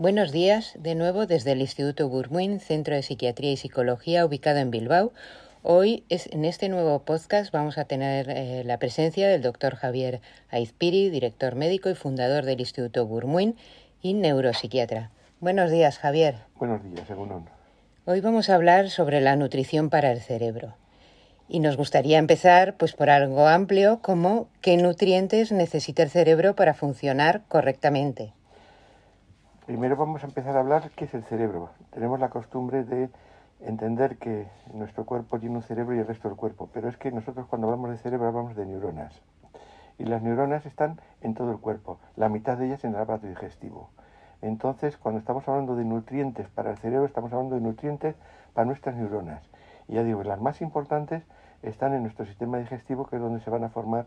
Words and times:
Buenos 0.00 0.30
días, 0.30 0.76
de 0.78 0.94
nuevo 0.94 1.26
desde 1.26 1.50
el 1.50 1.60
Instituto 1.60 2.08
Burmuin, 2.08 2.60
Centro 2.60 2.94
de 2.94 3.02
Psiquiatría 3.02 3.50
y 3.50 3.56
Psicología, 3.56 4.24
ubicado 4.24 4.60
en 4.60 4.70
Bilbao. 4.70 5.12
Hoy 5.64 6.04
es, 6.08 6.28
en 6.28 6.44
este 6.44 6.68
nuevo 6.68 7.00
podcast 7.00 7.50
vamos 7.50 7.78
a 7.78 7.84
tener 7.84 8.30
eh, 8.30 8.62
la 8.64 8.78
presencia 8.78 9.26
del 9.26 9.42
doctor 9.42 9.74
Javier 9.74 10.20
Aizpiri, 10.50 11.10
director 11.10 11.56
médico 11.56 11.90
y 11.90 11.96
fundador 11.96 12.44
del 12.44 12.60
Instituto 12.60 13.06
Burmuin 13.06 13.56
y 14.00 14.14
neuropsiquiatra. 14.14 15.10
Buenos 15.40 15.72
días, 15.72 15.98
Javier. 15.98 16.36
Buenos 16.54 16.80
días, 16.84 17.04
según 17.08 17.48
Hoy 18.04 18.20
vamos 18.20 18.50
a 18.50 18.54
hablar 18.54 18.90
sobre 18.90 19.20
la 19.20 19.34
nutrición 19.34 19.90
para 19.90 20.12
el 20.12 20.20
cerebro. 20.20 20.76
Y 21.48 21.58
nos 21.58 21.76
gustaría 21.76 22.18
empezar 22.18 22.76
pues 22.76 22.92
por 22.92 23.10
algo 23.10 23.48
amplio 23.48 23.98
como 24.00 24.46
qué 24.60 24.76
nutrientes 24.76 25.50
necesita 25.50 26.04
el 26.04 26.10
cerebro 26.10 26.54
para 26.54 26.74
funcionar 26.74 27.42
correctamente. 27.48 28.32
Primero 29.68 29.96
vamos 29.96 30.24
a 30.24 30.26
empezar 30.26 30.56
a 30.56 30.60
hablar 30.60 30.90
qué 30.96 31.04
es 31.04 31.12
el 31.12 31.24
cerebro. 31.24 31.68
Tenemos 31.90 32.18
la 32.18 32.30
costumbre 32.30 32.84
de 32.84 33.10
entender 33.60 34.16
que 34.16 34.48
nuestro 34.72 35.04
cuerpo 35.04 35.38
tiene 35.38 35.56
un 35.56 35.62
cerebro 35.62 35.94
y 35.94 35.98
el 35.98 36.06
resto 36.06 36.26
del 36.26 36.38
cuerpo, 36.38 36.70
pero 36.72 36.88
es 36.88 36.96
que 36.96 37.12
nosotros 37.12 37.44
cuando 37.48 37.66
hablamos 37.66 37.90
de 37.90 37.98
cerebro 37.98 38.28
hablamos 38.28 38.56
de 38.56 38.64
neuronas. 38.64 39.20
Y 39.98 40.06
las 40.06 40.22
neuronas 40.22 40.64
están 40.64 40.98
en 41.20 41.34
todo 41.34 41.50
el 41.50 41.58
cuerpo, 41.58 41.98
la 42.16 42.30
mitad 42.30 42.56
de 42.56 42.64
ellas 42.64 42.82
en 42.84 42.94
el 42.94 43.00
aparato 43.02 43.26
digestivo. 43.26 43.90
Entonces, 44.40 44.96
cuando 44.96 45.18
estamos 45.18 45.46
hablando 45.46 45.76
de 45.76 45.84
nutrientes 45.84 46.48
para 46.48 46.70
el 46.70 46.78
cerebro, 46.78 47.04
estamos 47.04 47.30
hablando 47.34 47.56
de 47.56 47.60
nutrientes 47.60 48.16
para 48.54 48.64
nuestras 48.64 48.96
neuronas. 48.96 49.42
Y 49.86 49.96
ya 49.96 50.02
digo, 50.02 50.22
las 50.22 50.40
más 50.40 50.62
importantes 50.62 51.24
están 51.62 51.92
en 51.92 52.00
nuestro 52.04 52.24
sistema 52.24 52.56
digestivo, 52.56 53.06
que 53.06 53.16
es 53.16 53.22
donde 53.22 53.40
se 53.40 53.50
van 53.50 53.64
a 53.64 53.68
formar 53.68 54.06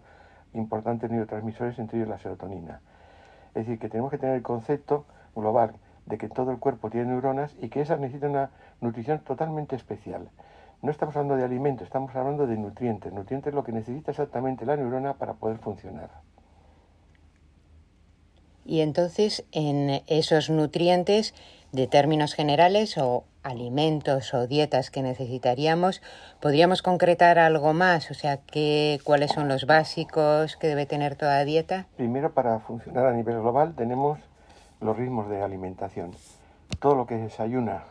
importantes 0.56 1.12
neurotransmisores, 1.12 1.78
entre 1.78 2.00
ellos 2.00 2.10
la 2.10 2.18
serotonina. 2.18 2.82
Es 3.50 3.68
decir, 3.68 3.78
que 3.78 3.90
tenemos 3.90 4.10
que 4.10 4.18
tener 4.18 4.34
el 4.34 4.42
concepto 4.42 5.06
global 5.36 5.74
de 6.06 6.18
que 6.18 6.30
todo 6.30 6.52
el 6.52 6.58
cuerpo 6.58 6.90
tiene 6.90 7.08
neuronas 7.08 7.56
y 7.62 7.70
que 7.70 7.82
esas 7.82 8.00
necesitan 8.00 8.32
una 8.32 8.50
nutrición 8.82 9.20
totalmente 9.20 9.76
especial. 9.76 10.30
No 10.82 10.92
estamos 10.92 11.16
hablando 11.16 11.38
de 11.38 11.44
alimentos, 11.44 11.86
estamos 11.86 12.16
hablando 12.16 12.48
de 12.48 12.58
nutrientes. 12.58 13.14
Nutrientes 13.14 13.52
es 13.52 13.56
lo 13.56 13.64
que 13.64 13.72
necesita 13.72 14.12
exactamente 14.12 14.66
la 14.66 14.76
neurona 14.76 15.14
para 15.14 15.34
poder 15.34 15.60
funcionar. 15.60 16.10
Y 18.66 18.82
entonces 18.82 19.46
en 19.52 20.02
esos 20.08 20.50
nutrientes 20.50 21.34
de 21.72 21.88
términos 21.88 22.34
generales 22.34 22.98
o 22.98 23.24
alimentos 23.44 24.34
o 24.34 24.48
dietas 24.48 24.92
que 24.92 25.02
necesitaríamos, 25.02 26.02
¿podríamos 26.40 26.82
concretar 26.82 27.40
algo 27.40 27.74
más? 27.74 28.12
O 28.12 28.14
sea, 28.14 28.38
¿qué, 28.38 29.00
¿cuáles 29.04 29.32
son 29.32 29.48
los 29.48 29.66
básicos 29.66 30.58
que 30.58 30.68
debe 30.68 30.86
tener 30.86 31.16
toda 31.16 31.44
dieta? 31.44 31.88
Primero, 31.96 32.34
para 32.34 32.60
funcionar 32.60 33.06
a 33.08 33.14
nivel 33.14 33.40
global 33.40 33.74
tenemos 33.76 34.20
los 34.82 34.98
ritmos 34.98 35.30
de 35.30 35.42
alimentación. 35.44 36.12
Todo 36.80 36.96
lo 36.96 37.06
que 37.06 37.16
se 37.16 37.24
desayuna 37.24 37.84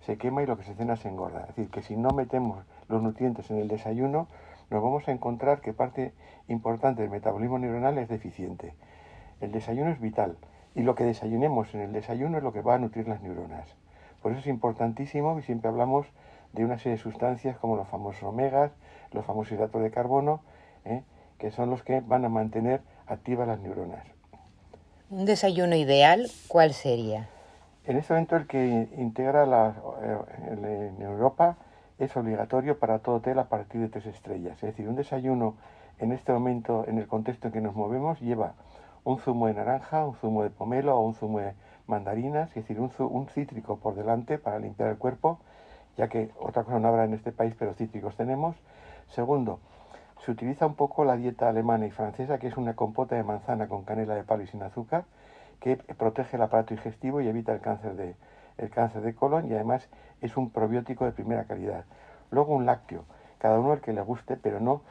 se 0.00 0.18
quema 0.18 0.42
y 0.42 0.46
lo 0.46 0.58
que 0.58 0.64
se 0.64 0.74
cena 0.74 0.96
se 0.96 1.08
engorda. 1.08 1.42
Es 1.42 1.48
decir, 1.48 1.70
que 1.70 1.82
si 1.82 1.96
no 1.96 2.10
metemos 2.10 2.64
los 2.88 3.02
nutrientes 3.02 3.50
en 3.50 3.58
el 3.58 3.68
desayuno, 3.68 4.26
nos 4.68 4.82
vamos 4.82 5.06
a 5.08 5.12
encontrar 5.12 5.60
que 5.60 5.72
parte 5.72 6.12
importante 6.48 7.02
del 7.02 7.10
metabolismo 7.10 7.58
neuronal 7.58 7.98
es 7.98 8.08
deficiente. 8.08 8.74
El 9.40 9.52
desayuno 9.52 9.90
es 9.90 10.00
vital 10.00 10.36
y 10.74 10.82
lo 10.82 10.96
que 10.96 11.04
desayunemos 11.04 11.72
en 11.74 11.80
el 11.82 11.92
desayuno 11.92 12.38
es 12.38 12.42
lo 12.42 12.52
que 12.52 12.62
va 12.62 12.74
a 12.74 12.78
nutrir 12.78 13.06
las 13.06 13.22
neuronas. 13.22 13.76
Por 14.20 14.32
eso 14.32 14.40
es 14.40 14.46
importantísimo 14.48 15.38
y 15.38 15.42
siempre 15.42 15.68
hablamos 15.68 16.06
de 16.52 16.64
una 16.64 16.78
serie 16.78 16.96
de 16.96 17.02
sustancias 17.02 17.58
como 17.58 17.76
los 17.76 17.86
famosos 17.88 18.24
omegas, 18.24 18.72
los 19.12 19.24
famosos 19.24 19.52
hidratos 19.52 19.82
de 19.82 19.90
carbono, 19.90 20.40
¿eh? 20.84 21.02
que 21.38 21.50
son 21.50 21.70
los 21.70 21.82
que 21.82 22.00
van 22.00 22.24
a 22.24 22.28
mantener 22.28 22.82
activas 23.06 23.46
las 23.46 23.60
neuronas. 23.60 24.13
¿Un 25.14 25.26
desayuno 25.26 25.76
ideal 25.76 26.28
cuál 26.48 26.72
sería? 26.72 27.28
En 27.84 27.96
este 27.98 28.12
momento 28.12 28.34
el 28.34 28.48
que 28.48 28.88
integra 28.98 29.46
la, 29.46 29.76
eh, 30.02 30.18
en 30.50 31.00
Europa 31.00 31.56
es 32.00 32.16
obligatorio 32.16 32.80
para 32.80 32.98
todo 32.98 33.18
hotel 33.18 33.38
a 33.38 33.44
partir 33.44 33.80
de 33.80 33.88
tres 33.88 34.06
estrellas. 34.06 34.54
Es 34.54 34.70
decir, 34.70 34.88
un 34.88 34.96
desayuno 34.96 35.54
en 36.00 36.10
este 36.10 36.32
momento, 36.32 36.84
en 36.88 36.98
el 36.98 37.06
contexto 37.06 37.46
en 37.46 37.52
que 37.52 37.60
nos 37.60 37.76
movemos, 37.76 38.20
lleva 38.20 38.54
un 39.04 39.20
zumo 39.20 39.46
de 39.46 39.54
naranja, 39.54 40.04
un 40.04 40.16
zumo 40.16 40.42
de 40.42 40.50
pomelo 40.50 40.96
o 40.96 41.06
un 41.06 41.14
zumo 41.14 41.38
de 41.38 41.52
mandarinas, 41.86 42.48
es 42.48 42.66
decir, 42.66 42.80
un, 42.80 42.90
un 42.98 43.28
cítrico 43.28 43.76
por 43.76 43.94
delante 43.94 44.38
para 44.38 44.58
limpiar 44.58 44.88
el 44.88 44.98
cuerpo, 44.98 45.38
ya 45.96 46.08
que 46.08 46.30
otra 46.40 46.64
cosa 46.64 46.80
no 46.80 46.88
habrá 46.88 47.04
en 47.04 47.14
este 47.14 47.30
país, 47.30 47.54
pero 47.56 47.74
cítricos 47.74 48.16
tenemos. 48.16 48.56
Segundo, 49.10 49.60
se 50.24 50.30
utiliza 50.30 50.66
un 50.66 50.74
poco 50.74 51.04
la 51.04 51.16
dieta 51.16 51.48
alemana 51.48 51.86
y 51.86 51.90
francesa, 51.90 52.38
que 52.38 52.46
es 52.46 52.56
una 52.56 52.74
compota 52.74 53.14
de 53.14 53.22
manzana 53.22 53.68
con 53.68 53.84
canela 53.84 54.14
de 54.14 54.24
palo 54.24 54.42
y 54.42 54.46
sin 54.46 54.62
azúcar, 54.62 55.04
que 55.60 55.76
protege 55.76 56.36
el 56.36 56.42
aparato 56.42 56.74
digestivo 56.74 57.20
y 57.20 57.28
evita 57.28 57.52
el 57.52 57.60
cáncer 57.60 57.94
de, 57.94 58.16
el 58.58 58.70
cáncer 58.70 59.02
de 59.02 59.14
colon 59.14 59.50
y 59.50 59.54
además 59.54 59.88
es 60.20 60.36
un 60.36 60.50
probiótico 60.50 61.04
de 61.04 61.12
primera 61.12 61.44
calidad. 61.44 61.84
Luego 62.30 62.54
un 62.54 62.66
lácteo, 62.66 63.04
cada 63.38 63.58
uno 63.58 63.74
el 63.74 63.80
que 63.80 63.92
le 63.92 64.00
guste, 64.00 64.36
pero 64.36 64.60
no, 64.60 64.82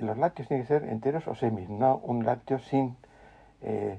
los 0.00 0.18
lácteos 0.18 0.48
tienen 0.48 0.66
que 0.66 0.68
ser 0.68 0.88
enteros 0.88 1.26
o 1.28 1.34
semis, 1.34 1.68
no 1.68 1.98
un 1.98 2.24
lácteo 2.24 2.58
sin 2.58 2.96
eh, 3.62 3.98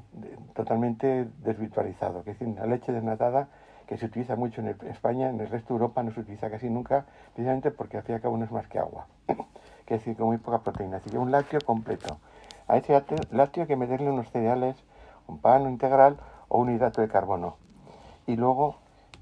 totalmente 0.53 1.27
desvirtualizado, 1.39 2.23
que 2.23 2.31
es 2.31 2.39
decir, 2.39 2.55
la 2.55 2.65
leche 2.65 2.91
desnatada 2.91 3.47
que 3.87 3.97
se 3.97 4.05
utiliza 4.05 4.35
mucho 4.35 4.61
en, 4.61 4.67
España, 4.89 5.29
en 5.29 5.39
el 5.39 5.49
resto 5.49 5.69
de 5.73 5.79
Europa 5.79 6.03
no 6.03 6.11
se 6.11 6.19
utiliza 6.19 6.49
casi 6.49 6.69
nunca, 6.69 7.05
precisamente 7.33 7.71
porque 7.71 7.97
al 7.97 8.03
fin 8.03 8.13
y 8.13 8.15
al 8.15 8.21
cabo 8.21 8.37
no 8.37 8.43
es 8.43 8.51
más 8.51 8.67
que 8.67 8.79
agua 8.79 9.07
que 9.85 9.95
decir 9.95 10.17
con 10.17 10.27
muy 10.27 10.37
poca 10.37 10.59
proteína, 10.59 10.97
así 10.97 11.09
que 11.09 11.17
un 11.17 11.31
lácteo 11.31 11.61
completo. 11.61 12.19
A 12.67 12.75
ese 12.75 13.01
lácteo 13.31 13.63
hay 13.63 13.67
que 13.67 13.77
meterle 13.77 14.11
unos 14.11 14.29
cereales, 14.29 14.75
un 15.27 15.39
pan 15.39 15.63
integral 15.69 16.17
o 16.49 16.59
un 16.59 16.69
hidrato 16.69 16.99
de 16.99 17.07
carbono. 17.07 17.55
Y 18.25 18.35
luego, 18.35 18.75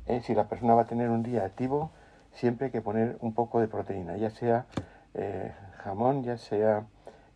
eh, 0.08 0.22
si 0.22 0.34
la 0.34 0.46
persona 0.46 0.74
va 0.74 0.82
a 0.82 0.86
tener 0.86 1.12
un 1.12 1.22
día 1.22 1.46
activo, 1.46 1.92
siempre 2.34 2.66
hay 2.66 2.72
que 2.72 2.82
poner 2.82 3.18
un 3.22 3.34
poco 3.34 3.62
de 3.62 3.68
proteína, 3.68 4.18
ya 4.18 4.32
sea 4.32 4.66
eh, 5.14 5.54
jamón, 5.84 6.24
ya 6.24 6.38
sea, 6.38 6.88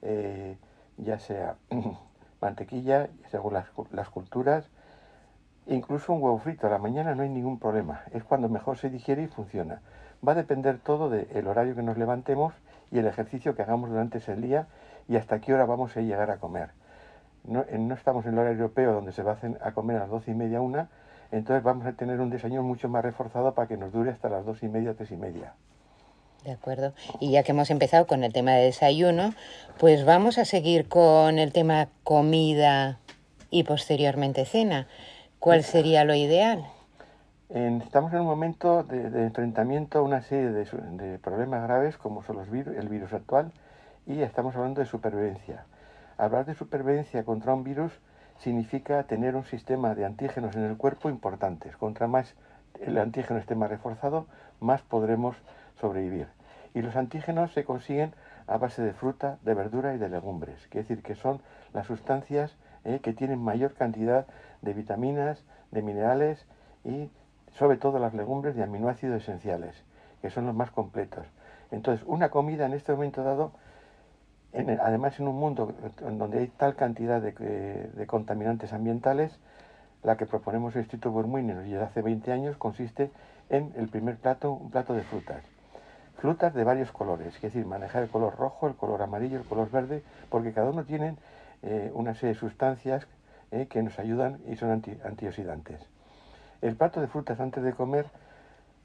eh, 0.02 0.58
ya 0.98 1.20
sea 1.20 1.58
mantequilla, 2.42 3.10
según 3.30 3.54
las 3.54 4.10
culturas, 4.10 4.68
incluso 5.70 6.14
un 6.14 6.22
huevo 6.22 6.38
frito 6.40 6.68
a 6.68 6.70
la 6.70 6.78
mañana 6.78 7.16
no 7.16 7.24
hay 7.24 7.30
ningún 7.30 7.60
problema, 7.60 8.04
es 8.14 8.24
cuando 8.24 8.50
mejor 8.50 8.78
se 8.78 8.90
digiere 8.90 9.24
y 9.24 9.28
funciona. 9.28 9.82
Va 10.28 10.34
a 10.34 10.36
depender 10.36 10.80
todo 10.80 11.10
del 11.10 11.48
horario 11.48 11.76
que 11.76 11.84
nos 11.84 11.98
levantemos 11.98 12.54
y 12.92 13.00
el 13.00 13.08
ejercicio 13.08 13.56
que 13.56 13.62
hagamos 13.62 13.90
durante 13.90 14.18
ese 14.18 14.36
día 14.36 14.68
y 15.08 15.16
hasta 15.16 15.40
qué 15.40 15.54
hora 15.54 15.66
vamos 15.66 15.96
a 15.96 16.02
llegar 16.02 16.32
a 16.32 16.38
comer. 16.38 16.70
No, 17.46 17.66
no 17.72 17.94
estamos 17.94 18.26
en 18.26 18.34
el 18.34 18.40
horario 18.40 18.60
europeo 18.60 18.94
donde 18.94 19.12
se 19.12 19.24
va 19.24 19.38
a 19.62 19.72
comer 19.72 19.98
a 19.98 20.00
las 20.02 20.10
doce 20.10 20.32
y 20.32 20.36
media, 20.36 20.60
una, 20.60 20.90
entonces 21.32 21.64
vamos 21.64 21.86
a 21.86 21.94
tener 21.94 22.20
un 22.20 22.30
desayuno 22.30 22.64
mucho 22.64 22.90
más 22.90 23.04
reforzado 23.04 23.54
para 23.54 23.68
que 23.68 23.78
nos 23.78 23.92
dure 23.92 24.12
hasta 24.12 24.30
las 24.30 24.46
dos 24.46 24.64
y 24.64 24.68
media, 24.68 24.94
tres 24.96 25.12
y 25.12 25.18
media. 25.18 25.54
De 26.44 26.52
acuerdo. 26.52 26.94
Y 27.20 27.32
ya 27.32 27.44
que 27.44 27.52
hemos 27.52 27.70
empezado 27.70 28.08
con 28.08 28.24
el 28.24 28.34
tema 28.34 28.52
de 28.52 28.64
desayuno, 28.64 29.34
pues 29.78 30.06
vamos 30.06 30.38
a 30.38 30.46
seguir 30.46 30.88
con 30.88 31.38
el 31.38 31.52
tema 31.52 31.90
comida 32.04 32.98
y 33.52 33.64
posteriormente 33.64 34.46
cena. 34.46 34.88
¿Cuál 35.40 35.64
sería 35.64 36.04
lo 36.04 36.14
ideal? 36.14 36.66
estamos 37.50 38.12
en 38.12 38.20
un 38.20 38.26
momento 38.26 38.84
de, 38.84 39.24
enfrentamiento 39.24 40.00
a 40.00 40.02
una 40.02 40.22
serie 40.22 40.52
de, 40.52 41.18
problemas 41.18 41.64
graves 41.64 41.98
como 41.98 42.22
son 42.24 42.36
los 42.36 42.50
virus, 42.50 42.76
el 42.76 42.90
virus 42.90 43.14
actual 43.14 43.54
y 44.06 44.22
estamos 44.22 44.54
hablando 44.58 44.82
de 44.82 44.86
supervivencia. 44.86 45.64
Hablar 46.18 46.46
de 46.46 46.56
supervivencia 46.56 47.24
contra 47.24 47.54
un 47.54 47.64
virus 47.64 47.94
significa 48.38 49.04
tener 49.04 49.38
un 49.38 49.46
sistema 49.46 49.96
de 49.96 50.04
antígenos 50.04 50.58
en 50.58 50.64
el 50.64 50.76
cuerpo 50.76 51.10
importantes. 51.10 51.78
Contra 51.78 52.08
más 52.08 52.36
el 52.82 52.98
antígeno 52.98 53.40
esté 53.40 53.56
más 53.56 53.70
reforzado, 53.70 54.28
más 54.60 54.82
podremos 54.82 55.38
sobrevivir. 55.80 56.28
Y 56.74 56.82
los 56.82 56.98
antígenos 56.98 57.54
se 57.54 57.64
consiguen 57.64 58.14
a 58.46 58.58
base 58.58 58.82
de 58.82 58.92
fruta, 58.92 59.38
de 59.44 59.54
verdura 59.54 59.96
y 59.96 60.00
de 60.00 60.10
legumbres. 60.10 60.68
Quiere 60.68 60.86
decir 60.86 61.02
que 61.02 61.16
son 61.16 61.42
las 61.74 61.88
sustancias 61.88 62.58
eh, 62.86 63.00
que 63.02 63.14
tienen 63.14 63.40
mayor 63.40 63.74
cantidad 63.74 64.26
de 64.62 64.74
vitaminas, 64.74 65.44
de 65.72 65.82
minerales 65.82 66.46
y 66.84 67.10
sobre 67.58 67.78
todo 67.78 68.00
las 68.00 68.14
legumbres 68.14 68.56
de 68.56 68.64
aminoácidos 68.64 69.24
esenciales, 69.24 69.76
que 70.22 70.30
son 70.30 70.46
los 70.46 70.56
más 70.56 70.72
completos. 70.72 71.26
Entonces, 71.72 72.06
una 72.08 72.30
comida 72.30 72.66
en 72.66 72.74
este 72.74 72.92
momento 72.92 73.24
dado, 73.24 73.52
además 74.54 75.20
en 75.20 75.28
un 75.28 75.36
mundo 75.36 75.74
en 76.06 76.18
donde 76.18 76.40
hay 76.40 76.48
tal 76.48 76.76
cantidad 76.76 77.22
de, 77.22 78.06
contaminantes 78.08 78.74
ambientales, 78.74 79.40
la 80.04 80.18
que 80.18 80.26
proponemos 80.26 80.76
el 80.76 80.82
Instituto 80.82 81.12
Burmuin 81.12 81.48
desde 81.48 81.82
hace 81.82 82.02
20 82.02 82.32
años 82.32 82.58
consiste 82.58 83.12
en 83.50 83.74
el 83.76 83.90
primer 83.90 84.18
plato, 84.18 84.52
un 84.54 84.72
plato 84.72 84.94
de 84.94 85.04
frutas. 85.04 85.44
Frutas 86.18 86.54
de 86.54 86.64
varios 86.64 86.92
colores, 86.92 87.36
es 87.36 87.42
decir, 87.42 87.66
manejar 87.66 88.04
el 88.04 88.10
color 88.10 88.36
rojo, 88.38 88.68
el 88.68 88.76
color 88.76 89.02
amarillo, 89.02 89.38
el 89.38 89.46
color 89.46 89.70
verde, 89.72 90.04
porque 90.30 90.54
cada 90.54 90.70
uno 90.70 90.84
tiene 90.84 91.16
eh, 91.62 91.92
una 91.94 92.14
serie 92.14 92.34
de 92.34 92.40
sustancias 92.40 93.08
eh, 93.52 93.68
que 93.68 93.82
nos 93.82 93.98
ayudan 94.00 94.40
y 94.48 94.56
son 94.56 94.72
antioxidantes. 95.04 95.80
El 96.62 96.76
plato 96.76 97.02
de 97.02 97.08
frutas 97.08 97.40
antes 97.40 97.64
de 97.64 97.74
comer, 97.74 98.06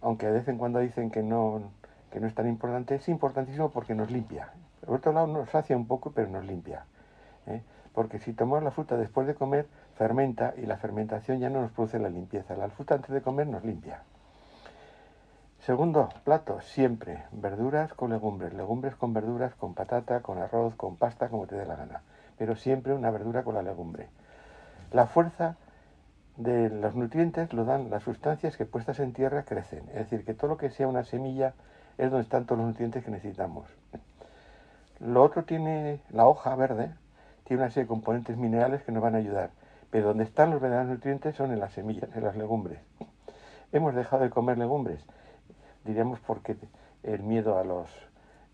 aunque 0.00 0.26
de 0.26 0.32
vez 0.32 0.48
en 0.48 0.58
cuando 0.58 0.78
dicen 0.78 1.10
que 1.10 1.22
no, 1.22 1.62
que 2.10 2.20
no 2.20 2.26
es 2.26 2.34
tan 2.34 2.48
importante, 2.48 2.94
es 2.94 3.08
importantísimo 3.08 3.70
porque 3.70 3.94
nos 3.94 4.10
limpia. 4.10 4.50
Por 4.86 4.96
otro 4.96 5.12
lado, 5.12 5.26
nos 5.26 5.50
sacia 5.50 5.76
un 5.76 5.86
poco, 5.86 6.12
pero 6.12 6.28
nos 6.28 6.44
limpia. 6.44 6.84
¿eh? 7.46 7.62
Porque 7.92 8.18
si 8.18 8.32
tomamos 8.32 8.62
la 8.62 8.70
fruta 8.70 8.96
después 8.96 9.26
de 9.26 9.34
comer, 9.34 9.66
fermenta 9.96 10.54
y 10.56 10.66
la 10.66 10.76
fermentación 10.76 11.40
ya 11.40 11.50
no 11.50 11.62
nos 11.62 11.72
produce 11.72 11.98
la 11.98 12.10
limpieza. 12.10 12.56
La 12.56 12.68
fruta 12.68 12.94
antes 12.94 13.10
de 13.10 13.22
comer 13.22 13.46
nos 13.46 13.64
limpia. 13.64 14.02
Segundo 15.64 16.10
plato, 16.24 16.60
siempre 16.60 17.24
verduras 17.32 17.94
con 17.94 18.10
legumbres, 18.10 18.52
legumbres 18.52 18.96
con 18.96 19.14
verduras, 19.14 19.54
con 19.54 19.72
patata, 19.72 20.20
con 20.20 20.36
arroz, 20.36 20.74
con 20.74 20.96
pasta, 20.96 21.30
como 21.30 21.46
te 21.46 21.56
dé 21.56 21.64
la 21.64 21.74
gana, 21.74 22.02
pero 22.36 22.54
siempre 22.54 22.92
una 22.92 23.10
verdura 23.10 23.44
con 23.44 23.54
la 23.54 23.62
legumbre. 23.62 24.08
La 24.92 25.06
fuerza 25.06 25.56
de 26.36 26.68
los 26.68 26.94
nutrientes 26.94 27.52
lo 27.52 27.64
dan 27.64 27.90
las 27.90 28.02
sustancias 28.02 28.56
que 28.56 28.64
puestas 28.64 28.98
en 29.00 29.12
tierra 29.12 29.44
crecen, 29.44 29.88
es 29.88 30.10
decir, 30.10 30.24
que 30.24 30.34
todo 30.34 30.48
lo 30.48 30.56
que 30.56 30.70
sea 30.70 30.88
una 30.88 31.04
semilla 31.04 31.54
es 31.98 32.10
donde 32.10 32.24
están 32.24 32.44
todos 32.44 32.58
los 32.58 32.68
nutrientes 32.68 33.04
que 33.04 33.10
necesitamos. 33.10 33.68
Lo 35.00 35.22
otro 35.22 35.44
tiene 35.44 36.00
la 36.10 36.26
hoja 36.26 36.54
verde, 36.56 36.90
tiene 37.44 37.62
una 37.62 37.70
serie 37.70 37.84
de 37.84 37.88
componentes 37.88 38.36
minerales 38.36 38.82
que 38.82 38.92
nos 38.92 39.02
van 39.02 39.14
a 39.14 39.18
ayudar, 39.18 39.50
pero 39.90 40.08
donde 40.08 40.24
están 40.24 40.50
los 40.50 40.60
verdaderos 40.60 40.90
nutrientes 40.90 41.36
son 41.36 41.52
en 41.52 41.60
las 41.60 41.72
semillas, 41.72 42.10
en 42.14 42.24
las 42.24 42.36
legumbres. 42.36 42.80
Hemos 43.72 43.94
dejado 43.94 44.22
de 44.22 44.30
comer 44.30 44.58
legumbres 44.58 45.04
diríamos 45.84 46.18
porque 46.20 46.56
el 47.02 47.22
miedo 47.22 47.58
a, 47.58 47.64
los, 47.64 47.88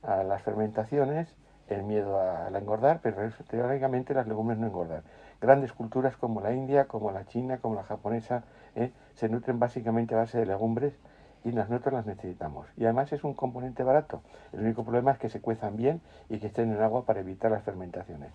a 0.02 0.22
las 0.22 0.42
fermentaciones, 0.42 1.28
el 1.70 1.84
miedo 1.84 2.18
a, 2.20 2.48
engordar, 2.48 3.00
pero 3.02 3.16
teóricamente 3.48 4.12
las 4.14 4.26
legumbres 4.26 4.58
no 4.58 4.66
engordan. 4.66 5.02
Grandes 5.40 5.72
culturas 5.72 6.16
como 6.16 6.40
la 6.40 6.52
India, 6.52 6.86
como 6.86 7.10
la 7.12 7.24
China, 7.26 7.58
como 7.58 7.74
la 7.74 7.84
japonesa, 7.84 8.42
¿eh? 8.74 8.92
se 9.14 9.28
nutren 9.28 9.58
básicamente 9.58 10.14
a 10.14 10.18
base 10.18 10.38
de 10.38 10.46
legumbres 10.46 10.92
y 11.44 11.52
nosotros 11.52 11.94
las 11.94 12.06
necesitamos. 12.06 12.66
Y 12.76 12.84
además 12.84 13.12
es 13.12 13.24
un 13.24 13.34
componente 13.34 13.82
barato. 13.82 14.20
El 14.52 14.60
único 14.60 14.84
problema 14.84 15.12
es 15.12 15.18
que 15.18 15.30
se 15.30 15.40
cuezan 15.40 15.76
bien 15.76 16.00
y 16.28 16.38
que 16.38 16.48
estén 16.48 16.72
en 16.72 16.82
agua 16.82 17.04
para 17.06 17.20
evitar 17.20 17.50
las 17.50 17.62
fermentaciones. 17.62 18.30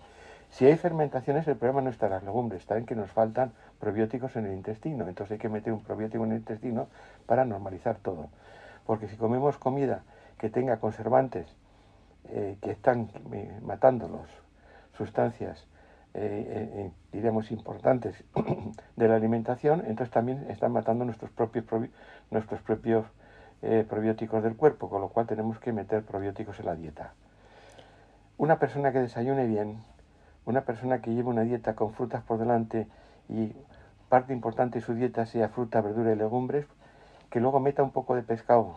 Si 0.50 0.64
hay 0.64 0.76
fermentaciones, 0.76 1.46
el 1.48 1.56
problema 1.56 1.82
no 1.82 1.90
está 1.90 2.06
en 2.06 2.12
las 2.12 2.22
legumbres, 2.22 2.62
está 2.62 2.78
en 2.78 2.86
que 2.86 2.94
nos 2.94 3.10
faltan 3.10 3.52
probióticos 3.78 4.36
en 4.36 4.46
el 4.46 4.54
intestino. 4.54 5.06
Entonces 5.08 5.32
hay 5.32 5.38
que 5.38 5.48
meter 5.48 5.72
un 5.72 5.80
probiótico 5.80 6.24
en 6.24 6.32
el 6.32 6.38
intestino 6.38 6.88
para 7.26 7.44
normalizar 7.44 7.96
todo. 7.96 8.28
Porque 8.86 9.08
si 9.08 9.16
comemos 9.16 9.58
comida 9.58 10.02
que 10.38 10.48
tenga 10.48 10.78
conservantes 10.78 11.46
eh, 12.30 12.56
que 12.60 12.72
están 12.72 13.10
eh, 13.32 13.60
matando 13.62 14.08
las 14.08 14.28
sustancias, 14.96 15.66
eh, 16.14 16.90
diremos, 17.12 17.50
importantes 17.50 18.24
de 18.96 19.08
la 19.08 19.16
alimentación, 19.16 19.80
entonces 19.86 20.10
también 20.10 20.46
están 20.50 20.72
matando 20.72 21.04
nuestros 21.04 21.30
propios, 21.30 21.64
nuestros 22.30 22.60
propios 22.62 23.06
probióticos 23.88 24.42
del 24.42 24.54
cuerpo, 24.54 24.88
con 24.88 25.00
lo 25.00 25.08
cual 25.08 25.26
tenemos 25.26 25.58
que 25.58 25.72
meter 25.72 26.04
probióticos 26.04 26.60
en 26.60 26.66
la 26.66 26.74
dieta. 26.74 27.14
Una 28.38 28.58
persona 28.58 28.92
que 28.92 28.98
desayune 28.98 29.46
bien, 29.46 29.78
una 30.44 30.62
persona 30.62 31.00
que 31.00 31.12
lleve 31.14 31.28
una 31.28 31.42
dieta 31.42 31.74
con 31.74 31.92
frutas 31.94 32.22
por 32.22 32.38
delante 32.38 32.86
y 33.28 33.52
parte 34.08 34.32
importante 34.32 34.78
de 34.78 34.84
su 34.84 34.94
dieta 34.94 35.26
sea 35.26 35.48
fruta, 35.48 35.80
verdura 35.80 36.12
y 36.12 36.16
legumbres, 36.16 36.66
que 37.30 37.40
luego 37.40 37.60
meta 37.60 37.82
un 37.82 37.90
poco 37.90 38.14
de 38.14 38.22
pescado 38.22 38.76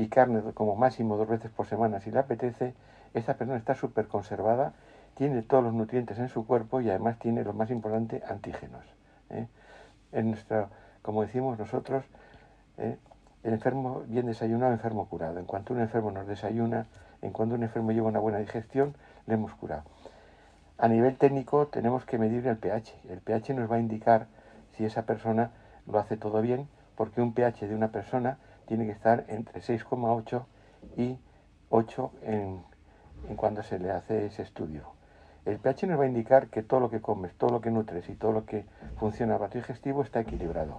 y 0.00 0.08
carne 0.08 0.40
como 0.54 0.76
máximo 0.76 1.16
dos 1.18 1.28
veces 1.28 1.50
por 1.50 1.66
semana 1.66 2.00
si 2.00 2.10
le 2.10 2.20
apetece, 2.20 2.74
esa 3.12 3.34
persona 3.34 3.58
está 3.58 3.74
súper 3.74 4.08
conservada, 4.08 4.72
tiene 5.14 5.42
todos 5.42 5.62
los 5.62 5.74
nutrientes 5.74 6.18
en 6.18 6.30
su 6.30 6.46
cuerpo 6.46 6.80
y 6.80 6.88
además 6.88 7.18
tiene 7.18 7.44
lo 7.44 7.52
más 7.52 7.70
importante, 7.70 8.22
antígenos. 8.26 8.84
¿eh? 9.28 9.46
En 10.12 10.30
nuestra, 10.30 10.68
como 11.02 11.20
decimos 11.20 11.58
nosotros, 11.58 12.04
¿eh? 12.78 12.96
el 13.42 13.52
enfermo 13.52 14.04
bien 14.06 14.24
desayunado, 14.24 14.72
enfermo 14.72 15.06
curado. 15.06 15.38
En 15.38 15.44
cuanto 15.44 15.74
un 15.74 15.80
enfermo 15.80 16.10
nos 16.10 16.26
desayuna, 16.26 16.86
en 17.20 17.32
cuanto 17.32 17.56
un 17.56 17.62
enfermo 17.62 17.92
lleva 17.92 18.08
una 18.08 18.20
buena 18.20 18.38
digestión, 18.38 18.94
le 19.26 19.34
hemos 19.34 19.52
curado. 19.54 19.82
A 20.78 20.88
nivel 20.88 21.18
técnico 21.18 21.66
tenemos 21.66 22.06
que 22.06 22.16
medir 22.16 22.46
el 22.46 22.56
pH. 22.56 22.94
El 23.10 23.20
pH 23.20 23.52
nos 23.52 23.70
va 23.70 23.76
a 23.76 23.80
indicar 23.80 24.28
si 24.72 24.86
esa 24.86 25.02
persona 25.02 25.50
lo 25.86 25.98
hace 25.98 26.16
todo 26.16 26.40
bien 26.40 26.68
porque 26.96 27.20
un 27.20 27.34
pH 27.34 27.68
de 27.68 27.74
una 27.74 27.88
persona 27.88 28.38
tiene 28.70 28.86
que 28.86 28.92
estar 28.92 29.24
entre 29.26 29.60
6,8 29.60 30.44
y 30.96 31.18
8 31.70 32.12
en, 32.22 32.62
cuando 33.34 33.64
se 33.64 33.80
le 33.80 33.90
hace 33.90 34.26
ese 34.26 34.42
estudio. 34.42 34.84
El 35.44 35.58
pH 35.58 35.88
nos 35.88 35.98
va 35.98 36.04
a 36.04 36.06
indicar 36.06 36.50
que 36.50 36.62
todo 36.62 36.78
lo 36.78 36.88
que 36.88 37.00
comes, 37.00 37.34
todo 37.34 37.50
lo 37.50 37.60
que 37.60 37.72
nutres 37.72 38.08
y 38.08 38.14
todo 38.14 38.30
lo 38.30 38.46
que 38.46 38.64
funciona 38.96 39.38
para 39.38 39.50
tu 39.50 39.58
digestivo 39.58 40.02
está 40.02 40.20
equilibrado. 40.20 40.78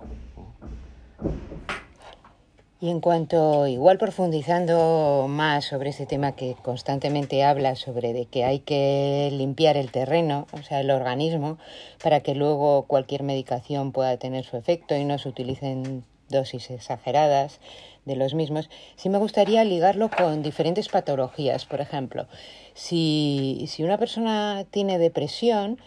Y 2.79 2.89
en 2.89 3.01
cuanto, 3.01 3.67
igual 3.67 3.97
profundizando 3.97 5.25
más 5.27 5.65
sobre 5.65 5.89
ese 5.89 6.05
tema 6.05 6.31
que 6.31 6.55
constantemente 6.63 7.43
habla 7.43 7.75
sobre 7.75 8.13
de 8.13 8.25
que 8.25 8.45
hay 8.45 8.59
que 8.59 9.27
limpiar 9.33 9.75
el 9.75 9.91
terreno, 9.91 10.47
o 10.53 10.63
sea, 10.63 10.79
el 10.79 10.91
organismo, 10.91 11.57
para 12.01 12.21
que 12.21 12.35
luego 12.35 12.83
cualquier 12.83 13.23
medicación 13.23 13.91
pueda 13.91 14.15
tener 14.15 14.45
su 14.45 14.55
efecto 14.55 14.95
y 14.95 15.03
no 15.03 15.17
se 15.17 15.27
utilicen 15.27 16.05
dosis 16.31 16.71
exageradas 16.71 17.59
de 18.05 18.15
los 18.15 18.33
mismos, 18.33 18.69
sí 18.95 19.09
me 19.09 19.17
gustaría 19.17 19.63
ligarlo 19.63 20.09
con 20.09 20.41
diferentes 20.41 20.89
patologías. 20.89 21.65
Por 21.65 21.81
ejemplo, 21.81 22.27
si, 22.73 23.65
si 23.67 23.83
una 23.83 23.97
persona 23.97 24.65
tiene 24.71 24.97
depresión, 24.97 25.77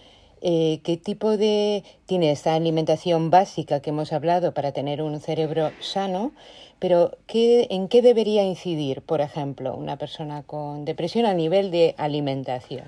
eh, 0.46 0.80
qué 0.84 0.98
tipo 0.98 1.36
de 1.38 1.84
tiene 2.06 2.30
esta 2.30 2.54
alimentación 2.54 3.30
básica 3.30 3.80
que 3.80 3.90
hemos 3.90 4.12
hablado 4.12 4.52
para 4.52 4.72
tener 4.72 5.00
un 5.00 5.18
cerebro 5.18 5.70
sano, 5.80 6.32
pero 6.78 7.16
¿qué, 7.26 7.66
¿en 7.70 7.88
qué 7.88 8.02
debería 8.02 8.44
incidir, 8.44 9.00
por 9.00 9.22
ejemplo, 9.22 9.74
una 9.74 9.96
persona 9.96 10.42
con 10.42 10.84
depresión 10.84 11.24
a 11.24 11.32
nivel 11.32 11.70
de 11.70 11.94
alimentación? 11.96 12.84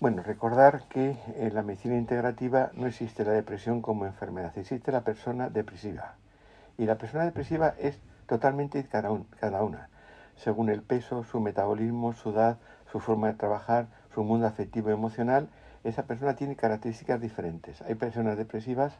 Bueno, 0.00 0.24
recordar 0.24 0.82
que 0.88 1.16
en 1.36 1.54
la 1.54 1.62
medicina 1.62 1.96
integrativa 1.96 2.72
no 2.74 2.88
existe 2.88 3.24
la 3.24 3.30
depresión 3.30 3.80
como 3.80 4.04
enfermedad, 4.04 4.52
existe 4.58 4.90
la 4.90 5.02
persona 5.02 5.48
depresiva. 5.48 6.16
Y 6.78 6.86
la 6.86 6.96
persona 6.98 7.24
depresiva 7.24 7.74
es 7.78 8.00
totalmente 8.26 8.84
cada, 8.84 9.10
una, 9.10 9.88
según 10.36 10.70
el 10.70 10.82
peso, 10.82 11.24
su 11.24 11.40
metabolismo, 11.40 12.12
su 12.12 12.30
edad, 12.30 12.58
su 12.90 13.00
forma 13.00 13.28
de 13.28 13.34
trabajar, 13.34 13.86
su 14.14 14.24
mundo 14.24 14.46
afectivo 14.46 14.90
y 14.90 14.92
emocional, 14.92 15.48
esa 15.84 16.04
persona 16.04 16.34
tiene 16.34 16.56
características 16.56 17.20
diferentes. 17.20 17.82
Hay 17.82 17.94
personas 17.94 18.36
depresivas 18.36 18.94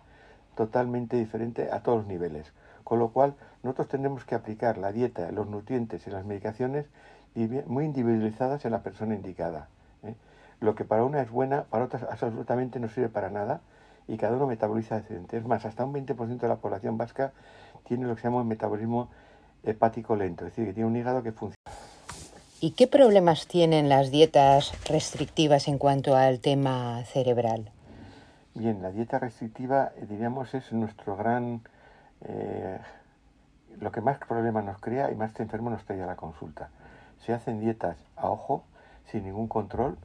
totalmente 0.55 1.17
diferentes 1.17 1.73
a 1.73 1.83
todos 1.83 1.99
los 1.99 2.07
niveles, 2.07 2.53
con 2.85 2.99
lo 2.99 3.11
cual 3.11 3.35
nosotros 3.63 3.89
tenemos 3.89 4.25
que 4.25 4.35
aplicar 4.35 4.79
la 4.79 4.93
dieta, 4.93 5.31
los 5.33 5.47
nutrientes 5.49 6.07
y 6.07 6.11
las 6.11 6.25
medicaciones 6.25 6.87
muy 7.67 7.85
individualizadas 7.85 8.65
en 8.65 8.73
la 8.73 8.83
persona 8.83 9.15
indicada. 9.15 9.69
¿eh? 10.03 10.15
Lo 10.61 10.75
que 10.75 10.85
para 10.85 11.05
una 11.05 11.23
es 11.23 11.31
buena, 11.31 11.65
para 11.65 11.85
otras 11.85 12.03
absolutamente 12.03 12.79
no 12.81 12.89
sirve 12.89 13.09
para 13.09 13.31
nada 13.31 13.61
y 14.09 14.17
cada 14.17 14.37
uno 14.37 14.47
metaboliza 14.47 14.99
diferente. 14.99 15.37
Es 15.37 15.45
más, 15.47 15.65
hasta 15.65 15.85
un 15.85 15.95
20% 15.95 16.39
de 16.39 16.49
la 16.49 16.57
población 16.57 16.99
vasca 16.99 17.33
tiene 17.87 18.07
lo 18.07 18.15
que 18.15 18.23
se 18.23 18.29
llama 18.29 18.45
metabolismo 18.45 19.09
hepático 19.65 20.17
lento, 20.17 20.47
es 20.47 20.53
decir, 20.53 20.67
que 20.67 20.73
tiene 20.73 20.89
un 20.89 20.97
hígado 20.97 21.23
que 21.23 21.33
funciona. 21.33 21.57
¿Y 22.61 22.73
qué 22.73 22.87
problemas 22.87 23.49
tienen 23.49 23.89
las 23.89 24.11
dietas 24.11 24.73
restrictivas 24.89 25.67
en 25.67 25.79
cuanto 25.79 26.17
al 26.17 26.41
tema 26.41 27.03
cerebral? 27.05 27.71
Bien, 28.55 28.83
la 28.83 28.93
dieta 28.93 29.19
restrictiva, 29.19 29.93
eh, 29.97 30.07
diríamos, 30.09 30.55
es 30.55 30.73
nuestro 30.73 31.17
gran... 31.17 31.63
Eh, 32.25 32.79
lo 33.81 33.91
que 33.91 34.01
más 34.01 34.19
problemas 34.19 34.65
nos 34.65 34.79
crea 34.79 35.11
y 35.11 35.17
más 35.17 35.39
enfermo 35.41 35.71
nos 35.71 35.85
trae 35.85 36.03
a 36.03 36.07
la 36.07 36.17
consulta. 36.17 36.69
Se 37.27 37.33
hacen 37.33 37.61
dietas 37.61 37.97
a 38.17 38.31
ojo, 38.31 38.65
sin 39.11 39.25
ningún 39.25 39.49
control, 39.49 39.97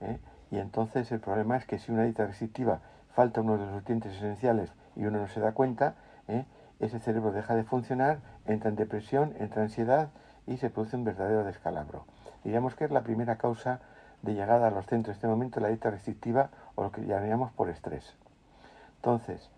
¿eh? 0.00 0.18
y 0.50 0.58
entonces 0.58 1.10
el 1.12 1.20
problema 1.20 1.56
es 1.56 1.66
que 1.66 1.78
si 1.78 1.92
una 1.92 2.04
dieta 2.04 2.26
restrictiva 2.26 2.80
falta 3.14 3.40
uno 3.40 3.58
de 3.58 3.66
los 3.66 3.74
nutrientes 3.74 4.14
esenciales 4.16 4.70
y 4.94 5.04
uno 5.04 5.18
no 5.18 5.28
se 5.28 5.40
da 5.40 5.52
cuenta, 5.52 5.96
ese 6.80 6.98
cerebro 6.98 7.32
deja 7.32 7.54
de 7.54 7.64
funcionar, 7.64 8.18
entra 8.46 8.68
en 8.70 8.76
depresión, 8.76 9.34
entra 9.38 9.62
en 9.62 9.68
ansiedad 9.68 10.08
y 10.46 10.58
se 10.58 10.70
produce 10.70 10.96
un 10.96 11.04
verdadero 11.04 11.44
descalabro. 11.44 12.04
Diríamos 12.44 12.74
que 12.74 12.84
es 12.84 12.90
la 12.90 13.02
primera 13.02 13.36
causa 13.36 13.80
de 14.22 14.34
llegada 14.34 14.68
a 14.68 14.70
los 14.70 14.86
centros 14.86 15.14
en 15.14 15.16
este 15.16 15.28
momento 15.28 15.60
la 15.60 15.68
dieta 15.68 15.90
restrictiva 15.90 16.50
o 16.74 16.82
lo 16.82 16.92
que 16.92 17.04
llamaríamos 17.06 17.52
por 17.52 17.68
estrés. 17.68 18.14
Entonces, 18.96 19.50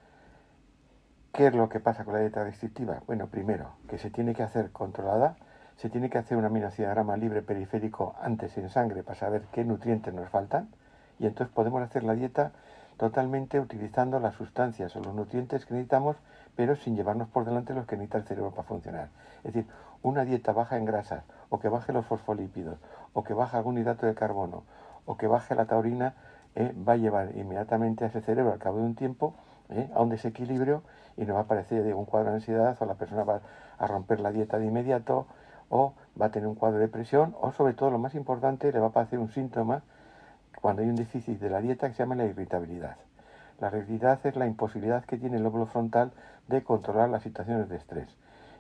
¿qué 1.32 1.48
es 1.48 1.54
lo 1.54 1.68
que 1.68 1.80
pasa 1.80 2.04
con 2.04 2.14
la 2.14 2.20
dieta 2.20 2.44
restrictiva? 2.44 3.02
Bueno, 3.06 3.28
primero, 3.28 3.72
que 3.88 3.98
se 3.98 4.10
tiene 4.10 4.34
que 4.34 4.42
hacer 4.42 4.70
controlada, 4.70 5.36
se 5.76 5.90
tiene 5.90 6.10
que 6.10 6.18
hacer 6.18 6.36
un 6.36 6.44
aminoacidiograma 6.44 7.16
libre 7.16 7.42
periférico 7.42 8.16
antes 8.20 8.56
en 8.58 8.68
sangre 8.68 9.02
para 9.02 9.18
saber 9.18 9.42
qué 9.52 9.64
nutrientes 9.64 10.12
nos 10.12 10.28
faltan 10.28 10.68
y 11.18 11.26
entonces 11.26 11.54
podemos 11.54 11.82
hacer 11.82 12.04
la 12.04 12.14
dieta 12.14 12.52
totalmente 12.96 13.60
utilizando 13.60 14.18
las 14.18 14.34
sustancias 14.34 14.94
o 14.96 15.00
los 15.00 15.14
nutrientes 15.14 15.64
que 15.64 15.74
necesitamos, 15.74 16.16
pero 16.58 16.74
sin 16.74 16.96
llevarnos 16.96 17.28
por 17.28 17.44
delante 17.44 17.72
los 17.72 17.86
que 17.86 17.96
necesita 17.96 18.18
el 18.18 18.24
cerebro 18.24 18.50
para 18.50 18.64
funcionar. 18.64 19.10
Es 19.44 19.54
decir, 19.54 19.70
una 20.02 20.24
dieta 20.24 20.52
baja 20.52 20.76
en 20.76 20.86
grasas, 20.86 21.22
o 21.50 21.60
que 21.60 21.68
baje 21.68 21.92
los 21.92 22.04
fosfolípidos, 22.04 22.80
o 23.12 23.22
que 23.22 23.32
baje 23.32 23.56
algún 23.56 23.78
hidrato 23.78 24.06
de 24.06 24.14
carbono, 24.16 24.64
o 25.06 25.16
que 25.16 25.28
baje 25.28 25.54
la 25.54 25.66
taurina, 25.66 26.14
eh, 26.56 26.74
va 26.76 26.94
a 26.94 26.96
llevar 26.96 27.36
inmediatamente 27.36 28.02
a 28.02 28.08
ese 28.08 28.22
cerebro 28.22 28.52
al 28.52 28.58
cabo 28.58 28.78
de 28.78 28.86
un 28.86 28.96
tiempo 28.96 29.34
eh, 29.68 29.88
a 29.94 30.02
un 30.02 30.08
desequilibrio 30.08 30.82
y 31.16 31.26
nos 31.26 31.36
va 31.36 31.40
a 31.40 31.42
aparecer 31.44 31.94
un 31.94 32.06
cuadro 32.06 32.30
de 32.30 32.38
ansiedad, 32.38 32.76
o 32.80 32.86
la 32.86 32.94
persona 32.94 33.22
va 33.22 33.40
a 33.78 33.86
romper 33.86 34.18
la 34.18 34.32
dieta 34.32 34.58
de 34.58 34.66
inmediato, 34.66 35.28
o 35.68 35.94
va 36.20 36.26
a 36.26 36.30
tener 36.32 36.48
un 36.48 36.56
cuadro 36.56 36.78
de 36.78 36.86
depresión, 36.86 37.36
o 37.40 37.52
sobre 37.52 37.74
todo 37.74 37.92
lo 37.92 38.00
más 38.00 38.16
importante, 38.16 38.72
le 38.72 38.80
va 38.80 38.86
a 38.86 38.88
aparecer 38.88 39.20
un 39.20 39.28
síntoma 39.28 39.82
cuando 40.60 40.82
hay 40.82 40.88
un 40.88 40.96
déficit 40.96 41.38
de 41.38 41.50
la 41.50 41.60
dieta 41.60 41.86
que 41.86 41.94
se 41.94 42.02
llama 42.02 42.16
la 42.16 42.24
irritabilidad. 42.24 42.96
La 43.60 43.70
realidad 43.70 44.20
es 44.24 44.36
la 44.36 44.46
imposibilidad 44.46 45.04
que 45.04 45.18
tiene 45.18 45.36
el 45.36 45.42
lóbulo 45.42 45.66
frontal 45.66 46.12
de 46.46 46.62
controlar 46.62 47.08
las 47.08 47.22
situaciones 47.22 47.68
de 47.68 47.76
estrés. 47.76 48.08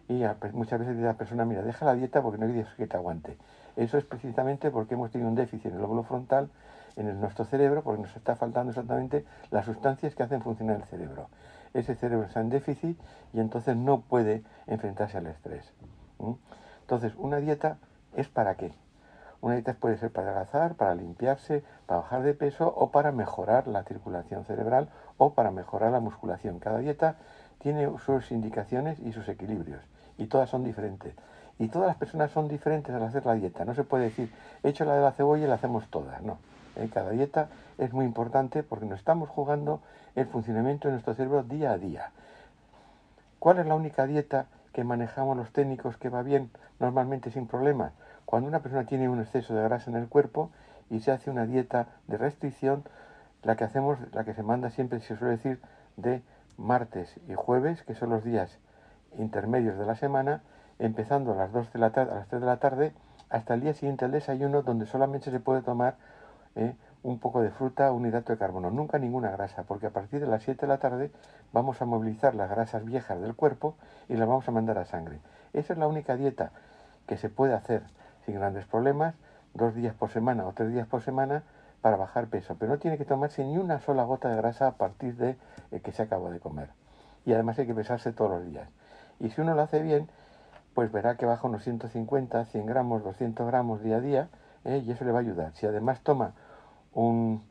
Y 0.08 0.24
muchas 0.52 0.80
veces 0.80 0.96
dice 0.96 1.06
la 1.06 1.14
persona, 1.14 1.44
mira, 1.44 1.62
deja 1.62 1.84
la 1.84 1.94
dieta 1.94 2.22
porque 2.22 2.38
no 2.38 2.46
hay 2.46 2.52
Dios 2.52 2.68
que 2.76 2.86
te 2.86 2.96
aguante. 2.96 3.36
Eso 3.76 3.98
es 3.98 4.04
precisamente 4.04 4.70
porque 4.70 4.94
hemos 4.94 5.10
tenido 5.10 5.28
un 5.28 5.36
déficit 5.36 5.66
en 5.66 5.74
el 5.74 5.82
lóbulo 5.82 6.02
frontal, 6.02 6.50
en 6.96 7.20
nuestro 7.20 7.44
cerebro, 7.44 7.82
porque 7.82 8.02
nos 8.02 8.16
está 8.16 8.34
faltando 8.34 8.70
exactamente 8.70 9.24
las 9.50 9.66
sustancias 9.66 10.14
que 10.16 10.22
hacen 10.22 10.42
funcionar 10.42 10.76
el 10.76 10.84
cerebro. 10.84 11.28
Ese 11.74 11.94
cerebro 11.94 12.26
está 12.26 12.40
en 12.40 12.48
déficit 12.48 12.98
y 13.32 13.40
entonces 13.40 13.76
no 13.76 14.00
puede 14.00 14.42
enfrentarse 14.66 15.18
al 15.18 15.26
estrés. 15.26 15.72
Entonces, 16.80 17.12
una 17.18 17.36
dieta 17.36 17.76
es 18.16 18.28
para 18.28 18.56
qué? 18.56 18.72
Una 19.40 19.54
dieta 19.54 19.74
puede 19.74 19.98
ser 19.98 20.10
para 20.10 20.30
adelgazar, 20.30 20.74
para 20.74 20.94
limpiarse, 20.94 21.62
para 21.86 22.00
bajar 22.00 22.22
de 22.22 22.34
peso 22.34 22.68
o 22.68 22.90
para 22.90 23.12
mejorar 23.12 23.68
la 23.68 23.84
circulación 23.84 24.44
cerebral 24.44 24.88
o 25.16 25.34
para 25.34 25.50
mejorar 25.50 25.92
la 25.92 26.00
musculación. 26.00 26.58
Cada 26.58 26.78
dieta 26.78 27.16
tiene 27.58 27.88
sus 28.04 28.32
indicaciones 28.32 28.98
y 29.00 29.12
sus 29.12 29.28
equilibrios 29.28 29.80
y 30.18 30.26
todas 30.26 30.50
son 30.50 30.64
diferentes. 30.64 31.14
Y 31.58 31.68
todas 31.68 31.88
las 31.88 31.96
personas 31.96 32.30
son 32.30 32.48
diferentes 32.48 32.94
al 32.94 33.02
hacer 33.02 33.24
la 33.26 33.34
dieta. 33.34 33.64
No 33.64 33.74
se 33.74 33.84
puede 33.84 34.04
decir, 34.04 34.32
he 34.62 34.68
hecho 34.68 34.84
la 34.84 34.94
de 34.94 35.02
la 35.02 35.12
cebolla 35.12 35.44
y 35.44 35.48
la 35.48 35.54
hacemos 35.54 35.88
todas. 35.88 36.22
No. 36.22 36.38
¿Eh? 36.76 36.88
Cada 36.92 37.10
dieta 37.10 37.48
es 37.78 37.92
muy 37.92 38.04
importante 38.04 38.62
porque 38.62 38.86
nos 38.86 38.98
estamos 38.98 39.28
jugando 39.28 39.80
el 40.14 40.26
funcionamiento 40.26 40.88
de 40.88 40.92
nuestro 40.92 41.14
cerebro 41.14 41.42
día 41.42 41.72
a 41.72 41.78
día. 41.78 42.10
¿Cuál 43.38 43.58
es 43.58 43.66
la 43.66 43.74
única 43.74 44.06
dieta 44.06 44.46
que 44.72 44.84
manejamos 44.84 45.36
los 45.36 45.50
técnicos 45.52 45.96
que 45.96 46.08
va 46.08 46.22
bien 46.22 46.50
normalmente 46.78 47.30
sin 47.30 47.46
problemas? 47.46 47.92
Cuando 48.28 48.46
una 48.46 48.60
persona 48.60 48.84
tiene 48.84 49.08
un 49.08 49.20
exceso 49.20 49.54
de 49.54 49.62
grasa 49.62 49.90
en 49.90 49.96
el 49.96 50.06
cuerpo 50.06 50.50
y 50.90 51.00
se 51.00 51.12
hace 51.12 51.30
una 51.30 51.46
dieta 51.46 51.86
de 52.08 52.18
restricción, 52.18 52.84
la 53.42 53.56
que 53.56 53.64
hacemos, 53.64 53.98
la 54.12 54.22
que 54.24 54.34
se 54.34 54.42
manda 54.42 54.68
siempre, 54.68 55.00
se 55.00 55.16
suele 55.16 55.36
decir, 55.38 55.62
de 55.96 56.20
martes 56.58 57.18
y 57.26 57.32
jueves, 57.32 57.82
que 57.84 57.94
son 57.94 58.10
los 58.10 58.24
días 58.24 58.58
intermedios 59.16 59.78
de 59.78 59.86
la 59.86 59.94
semana, 59.94 60.42
empezando 60.78 61.32
a 61.32 61.36
las, 61.36 61.52
2 61.52 61.72
de 61.72 61.78
la 61.78 61.86
a 61.86 62.04
las 62.04 62.28
3 62.28 62.42
de 62.42 62.46
la 62.46 62.58
tarde 62.58 62.92
hasta 63.30 63.54
el 63.54 63.62
día 63.62 63.72
siguiente 63.72 64.04
al 64.04 64.10
desayuno, 64.10 64.60
donde 64.60 64.84
solamente 64.84 65.30
se 65.30 65.40
puede 65.40 65.62
tomar 65.62 65.96
eh, 66.54 66.76
un 67.02 67.20
poco 67.20 67.40
de 67.40 67.48
fruta, 67.48 67.92
un 67.92 68.04
hidrato 68.04 68.34
de 68.34 68.38
carbono, 68.38 68.70
nunca 68.70 68.98
ninguna 68.98 69.30
grasa, 69.30 69.62
porque 69.62 69.86
a 69.86 69.90
partir 69.90 70.20
de 70.20 70.26
las 70.26 70.42
7 70.42 70.66
de 70.66 70.66
la 70.66 70.76
tarde 70.76 71.10
vamos 71.54 71.80
a 71.80 71.86
movilizar 71.86 72.34
las 72.34 72.50
grasas 72.50 72.84
viejas 72.84 73.18
del 73.22 73.34
cuerpo 73.34 73.74
y 74.06 74.16
las 74.16 74.28
vamos 74.28 74.46
a 74.48 74.52
mandar 74.52 74.76
a 74.76 74.84
sangre. 74.84 75.18
Esa 75.54 75.72
es 75.72 75.78
la 75.78 75.86
única 75.86 76.14
dieta 76.14 76.52
que 77.06 77.16
se 77.16 77.30
puede 77.30 77.54
hacer 77.54 77.84
sin 78.28 78.34
grandes 78.34 78.66
problemas, 78.66 79.14
dos 79.54 79.74
días 79.74 79.94
por 79.94 80.10
semana 80.10 80.46
o 80.46 80.52
tres 80.52 80.70
días 80.70 80.86
por 80.86 81.00
semana 81.00 81.44
para 81.80 81.96
bajar 81.96 82.26
peso, 82.26 82.56
pero 82.58 82.72
no 82.72 82.78
tiene 82.78 82.98
que 82.98 83.06
tomarse 83.06 83.42
ni 83.42 83.56
una 83.56 83.80
sola 83.80 84.04
gota 84.04 84.28
de 84.28 84.36
grasa 84.36 84.66
a 84.66 84.72
partir 84.72 85.16
de 85.16 85.38
eh, 85.70 85.80
que 85.80 85.92
se 85.92 86.02
acabó 86.02 86.30
de 86.30 86.38
comer. 86.38 86.68
Y 87.24 87.32
además 87.32 87.58
hay 87.58 87.66
que 87.66 87.74
pesarse 87.74 88.12
todos 88.12 88.30
los 88.30 88.44
días. 88.44 88.68
Y 89.18 89.30
si 89.30 89.40
uno 89.40 89.54
lo 89.54 89.62
hace 89.62 89.80
bien, 89.80 90.10
pues 90.74 90.92
verá 90.92 91.16
que 91.16 91.24
baja 91.24 91.48
unos 91.48 91.64
150, 91.64 92.44
100 92.44 92.66
gramos, 92.66 93.02
200 93.02 93.46
gramos 93.46 93.82
día 93.82 93.96
a 93.96 94.00
día, 94.00 94.28
eh, 94.66 94.82
y 94.84 94.90
eso 94.90 95.06
le 95.06 95.12
va 95.12 95.20
a 95.20 95.22
ayudar. 95.22 95.54
Si 95.54 95.64
además 95.64 96.02
toma 96.02 96.32
un, 96.92 97.42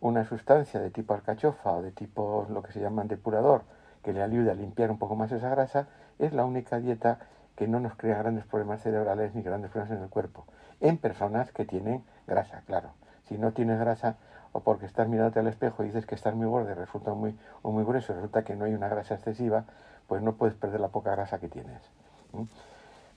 una 0.00 0.24
sustancia 0.24 0.80
de 0.80 0.90
tipo 0.90 1.14
alcachofa 1.14 1.74
o 1.74 1.82
de 1.82 1.92
tipo 1.92 2.48
lo 2.50 2.64
que 2.64 2.72
se 2.72 2.80
llama 2.80 3.04
depurador, 3.04 3.62
que 4.02 4.12
le 4.12 4.20
ayude 4.20 4.50
a 4.50 4.54
limpiar 4.54 4.90
un 4.90 4.98
poco 4.98 5.14
más 5.14 5.30
esa 5.30 5.48
grasa, 5.48 5.86
es 6.18 6.32
la 6.32 6.44
única 6.44 6.80
dieta 6.80 7.20
que 7.56 7.68
no 7.68 7.80
nos 7.80 7.94
crea 7.94 8.18
grandes 8.18 8.44
problemas 8.46 8.82
cerebrales 8.82 9.34
ni 9.34 9.42
grandes 9.42 9.70
problemas 9.70 9.98
en 9.98 10.02
el 10.04 10.08
cuerpo. 10.08 10.44
En 10.80 10.98
personas 10.98 11.52
que 11.52 11.64
tienen 11.64 12.04
grasa, 12.26 12.62
claro. 12.66 12.90
Si 13.28 13.38
no 13.38 13.52
tienes 13.52 13.78
grasa 13.78 14.16
o 14.52 14.60
porque 14.60 14.86
estás 14.86 15.08
mirándote 15.08 15.40
al 15.40 15.46
espejo 15.46 15.82
y 15.82 15.86
dices 15.86 16.06
que 16.06 16.14
estás 16.14 16.34
muy 16.34 16.46
gordo 16.46 16.74
resulta 16.74 17.14
muy, 17.14 17.38
o 17.62 17.70
muy 17.70 17.84
grueso, 17.84 18.14
resulta 18.14 18.42
que 18.42 18.56
no 18.56 18.64
hay 18.64 18.74
una 18.74 18.88
grasa 18.88 19.14
excesiva, 19.14 19.64
pues 20.08 20.22
no 20.22 20.32
puedes 20.34 20.56
perder 20.56 20.80
la 20.80 20.88
poca 20.88 21.12
grasa 21.12 21.38
que 21.38 21.48
tienes. 21.48 21.80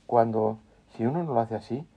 Cuando, 0.05 0.59
si 0.95 1.05
uno 1.05 1.23
no 1.23 1.33
lo 1.33 1.39
hace 1.39 1.55
así, 1.55 1.87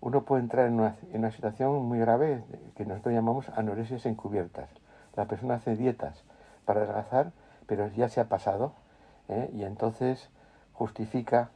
uno 0.00 0.22
puede 0.22 0.42
entrar 0.42 0.66
en 0.66 0.74
una, 0.74 0.96
en 1.12 1.18
una 1.18 1.30
situación 1.30 1.84
muy 1.84 1.98
grave 1.98 2.42
que 2.74 2.84
nosotros 2.84 3.14
llamamos 3.14 3.48
anoresias 3.50 4.06
encubiertas. 4.06 4.68
La 5.14 5.26
persona 5.26 5.54
hace 5.54 5.76
dietas 5.76 6.24
para 6.64 6.80
adelgazar, 6.80 7.32
pero 7.66 7.86
ya 7.88 8.08
se 8.08 8.20
ha 8.20 8.28
pasado 8.28 8.72
¿eh? 9.28 9.50
y 9.52 9.64
entonces 9.64 10.30
justifica 10.72 11.50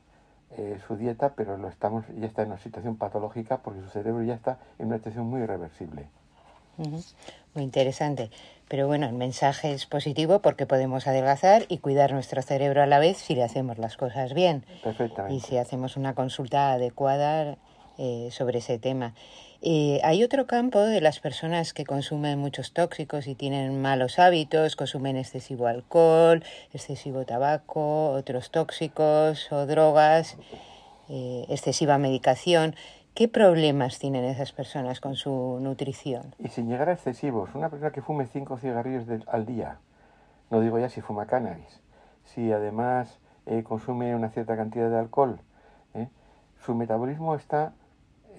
eh, 0.56 0.78
su 0.87 0.96
dieta, 0.96 1.34
pero 1.34 1.56
lo 1.56 1.68
estamos, 1.68 2.04
ya 2.18 2.26
está 2.26 2.42
en 2.42 2.49
una 2.49 2.58
situación 2.58 2.96
patológica 2.96 3.58
porque 3.58 3.80
su 3.80 3.88
cerebro 3.88 4.23
ya 4.23 4.34
está 4.34 4.58
en 4.78 4.87
una 4.87 4.96
situación 4.96 5.26
muy 5.26 5.42
irreversible. 5.42 6.06
Muy 7.54 7.64
interesante. 7.64 8.30
Pero 8.68 8.87
bueno, 8.87 9.06
el 9.06 9.14
mensaje 9.14 9.73
es 9.73 9.87
positivo 9.87 10.40
porque 10.40 10.66
podemos 10.66 11.06
adelgazar 11.06 11.66
y 11.68 11.78
cuidar 11.78 12.12
nuestro 12.12 12.42
cerebro 12.42 12.82
a 12.82 12.87
la 12.87 12.99
vez 12.99 13.18
si 13.18 13.34
le 13.34 13.44
hacemos 13.44 13.78
las 13.78 13.96
cosas 13.96 14.34
bien. 14.34 14.64
Perfectamente. 14.82 15.37
Y 15.37 15.40
si 15.40 15.58
hacemos 15.58 15.96
una 15.96 16.14
consulta 16.14 16.73
adecuada 16.73 17.56
eh, 17.99 18.28
sobre 18.32 18.58
ese 18.58 18.78
tema. 18.78 19.14
Eh, 19.66 19.99
hay 20.04 20.23
otro 20.23 20.47
campo 20.47 20.78
de 20.78 21.00
las 21.00 21.21
personas 21.21 21.73
que 21.73 21.87
consumen 21.87 22.38
muchos 22.38 22.75
tóxicos 22.75 23.26
y 23.26 23.35
tienen 23.35 23.80
malos 23.80 24.18
hábitos, 24.18 24.76
consumen 24.76 25.16
excesivo 25.16 25.68
alcohol, 25.68 26.44
excesivo 26.75 27.25
tabaco, 27.25 28.11
otros 28.11 28.50
tóxicos 28.50 29.50
o 29.50 29.64
drogas, 29.64 30.37
eh, 31.09 31.47
excesiva 31.49 31.97
medicación. 31.97 32.75
¿Qué 33.14 33.26
problemas 33.26 33.99
tienen 33.99 34.26
esas 34.26 34.52
personas 34.52 35.00
con 35.00 35.14
su 35.14 35.59
nutrición? 35.62 36.35
Y 36.38 36.49
sin 36.49 36.68
llegar 36.68 36.90
a 36.90 36.92
excesivos, 36.92 37.54
una 37.54 37.71
persona 37.71 37.90
que 37.90 38.02
fume 38.02 38.26
cinco 38.26 38.59
cigarrillos 38.59 39.06
al 39.28 39.47
día, 39.47 39.78
no 40.50 40.61
digo 40.61 40.78
ya 40.78 40.90
si 40.90 41.00
fuma 41.00 41.25
cannabis, 41.25 41.80
si 42.26 42.52
además 42.52 43.18
consume 43.62 44.14
una 44.14 44.28
cierta 44.28 44.56
cantidad 44.59 44.90
de 44.90 44.99
alcohol, 44.99 45.40
su 46.59 46.75
metabolismo 46.75 47.35
está 47.35 47.73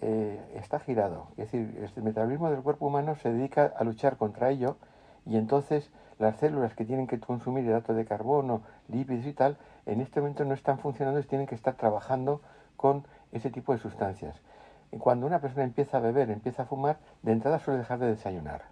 eh, 0.02 0.40
está 0.56 0.80
girado. 0.80 1.28
Es 1.38 1.52
decir, 1.52 1.90
el 1.96 2.04
metabolismo 2.04 2.50
del 2.50 2.62
cuerpo 2.62 2.88
humano 2.88 3.16
se 3.16 3.32
dedica 3.32 3.74
a 3.78 3.84
luchar 3.84 4.18
contra 4.18 4.50
ello 4.50 4.78
y 5.26 5.38
entonces 5.38 5.90
las 6.20 6.38
células 6.38 6.74
que 6.76 6.86
tienen 6.86 7.08
que 7.08 7.20
consumir 7.20 7.66
hidratos 7.66 7.96
de 7.96 8.06
carbono, 8.06 8.62
lípidos 8.88 9.26
y 9.26 9.34
tal, 9.34 9.58
en 9.86 10.02
este 10.02 10.22
momento 10.22 10.46
no 10.46 10.54
están 10.54 10.80
funcionando 10.80 11.20
y 11.20 11.24
tienen 11.24 11.48
que 11.48 11.56
estar 11.56 11.76
trabajando 11.76 12.42
con 12.78 13.06
ese 13.32 13.50
tipo 13.50 13.74
de 13.74 13.80
sustancias. 13.80 14.42
Cuando 15.00 15.28
una 15.28 15.40
persona 15.40 15.64
empieza 15.64 15.98
a 15.98 16.00
beber, 16.00 16.30
empieza 16.30 16.64
a 16.64 16.66
fumar, 16.66 16.98
de 17.22 17.34
entrada 17.34 17.60
suele 17.60 17.80
dejar 17.80 18.00
de 18.00 18.08
desayunar. 18.08 18.64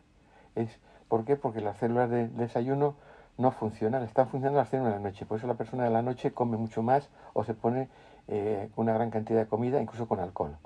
Es, 0.55 0.79
¿Por 1.09 1.25
qué? 1.25 1.35
Porque 1.35 1.59
las 1.59 1.77
células 1.77 2.09
de 2.09 2.27
desayuno 2.29 2.95
no 3.37 3.51
funcionan, 3.51 4.03
están 4.03 4.27
funcionando 4.27 4.59
las 4.59 4.69
células 4.69 4.93
de 4.93 4.99
la 4.99 5.09
noche. 5.09 5.25
Por 5.25 5.37
eso 5.37 5.47
la 5.47 5.55
persona 5.55 5.83
de 5.83 5.89
la 5.89 6.01
noche 6.01 6.31
come 6.31 6.57
mucho 6.57 6.81
más 6.81 7.09
o 7.33 7.43
se 7.43 7.53
pone 7.53 7.89
eh, 8.27 8.69
una 8.75 8.93
gran 8.93 9.09
cantidad 9.09 9.39
de 9.39 9.47
comida, 9.47 9.81
incluso 9.81 10.07
con 10.07 10.19
alcohol. 10.19 10.57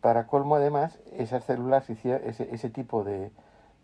Para 0.00 0.26
colmo, 0.26 0.56
además, 0.56 0.98
esas 1.12 1.44
células, 1.44 1.90
ese, 1.90 2.48
ese 2.52 2.70
tipo 2.70 3.04
de, 3.04 3.30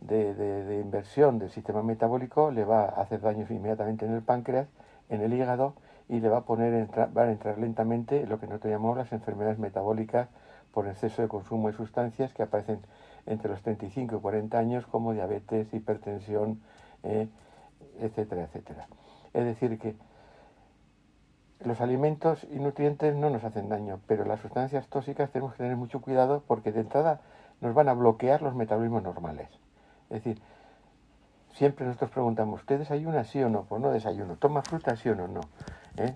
de, 0.00 0.80
inversión 0.80 1.38
del 1.38 1.50
sistema 1.50 1.82
metabólico 1.82 2.50
le 2.50 2.64
va 2.64 2.84
a 2.84 3.02
hacer 3.02 3.20
daños 3.20 3.50
inmediatamente 3.50 4.06
en 4.06 4.14
el 4.14 4.22
páncreas, 4.22 4.68
en 5.08 5.20
el 5.20 5.32
hígado 5.32 5.74
y 6.08 6.20
le 6.20 6.28
va 6.28 6.38
a 6.38 6.44
poner 6.44 6.88
va 7.16 7.22
a 7.22 7.30
entrar 7.30 7.58
lentamente 7.58 8.26
lo 8.26 8.38
que 8.38 8.46
nosotros 8.46 8.72
llamamos 8.72 8.96
las 8.96 9.12
enfermedades 9.12 9.58
metabólicas 9.58 10.28
por 10.72 10.86
exceso 10.86 11.22
de 11.22 11.28
consumo 11.28 11.68
de 11.68 11.74
sustancias 11.74 12.32
que 12.32 12.42
aparecen 12.42 12.80
entre 13.26 13.50
los 13.50 13.62
35 13.62 14.16
y 14.16 14.20
40 14.20 14.58
años 14.58 14.86
como 14.86 15.12
diabetes, 15.12 15.72
hipertensión, 15.72 16.60
eh, 17.02 17.28
etcétera, 17.98 18.44
etcétera. 18.44 18.86
Es 19.32 19.44
decir, 19.44 19.78
que 19.78 19.96
los 21.66 21.80
alimentos 21.80 22.46
y 22.50 22.58
nutrientes 22.58 23.14
no 23.16 23.28
nos 23.28 23.44
hacen 23.44 23.68
daño, 23.68 24.00
pero 24.06 24.24
las 24.24 24.40
sustancias 24.40 24.86
tóxicas 24.86 25.30
tenemos 25.30 25.52
que 25.52 25.58
tener 25.58 25.76
mucho 25.76 26.00
cuidado 26.00 26.42
porque 26.46 26.72
de 26.72 26.80
entrada 26.80 27.20
nos 27.60 27.74
van 27.74 27.88
a 27.88 27.94
bloquear 27.94 28.40
los 28.40 28.54
metabolismos 28.54 29.02
normales. 29.02 29.48
Es 30.10 30.22
decir, 30.22 30.40
siempre 31.54 31.84
nosotros 31.84 32.10
preguntamos, 32.10 32.60
¿usted 32.60 32.78
desayuna 32.78 33.24
sí 33.24 33.42
o 33.42 33.48
no? 33.48 33.64
Pues 33.64 33.82
no 33.82 33.90
desayuno. 33.90 34.36
¿Toma 34.36 34.62
fruta 34.62 34.96
sí 34.96 35.08
o 35.08 35.16
no? 35.16 35.40
¿Eh? 35.96 36.14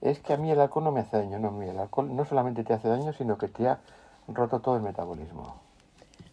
Es 0.00 0.18
que 0.18 0.32
a 0.32 0.36
mí 0.36 0.50
el 0.50 0.60
alcohol 0.60 0.84
no 0.84 0.92
me 0.92 1.00
hace 1.00 1.18
daño. 1.18 1.38
No, 1.38 1.62
el 1.62 1.78
alcohol 1.78 2.14
no 2.14 2.24
solamente 2.24 2.64
te 2.64 2.72
hace 2.72 2.88
daño, 2.88 3.12
sino 3.12 3.38
que 3.38 3.48
te 3.48 3.68
ha 3.68 3.78
roto 4.26 4.60
todo 4.60 4.76
el 4.76 4.82
metabolismo. 4.82 5.54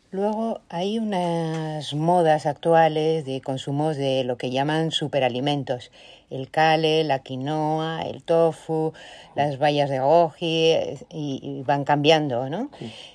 Luego 0.10 0.62
hay 0.70 1.00
unas 1.00 1.94
modas 1.94 2.46
actuales 2.46 3.26
de 3.26 3.42
consumos 3.42 3.98
de 3.98 4.24
lo 4.24 4.38
que 4.38 4.52
llaman 4.52 4.92
superalimentos. 4.92 5.92
El 6.30 6.50
kale, 6.52 7.04
la 7.04 7.20
quinoa, 7.20 8.02
el 8.02 8.24
tofu, 8.24 8.94
las 9.36 9.58
bayas 9.60 9.90
de 9.90 10.00
goji, 10.00 10.76
y, 11.10 11.64
van 11.66 11.86
cambiando, 11.86 12.50
¿no? 12.50 12.70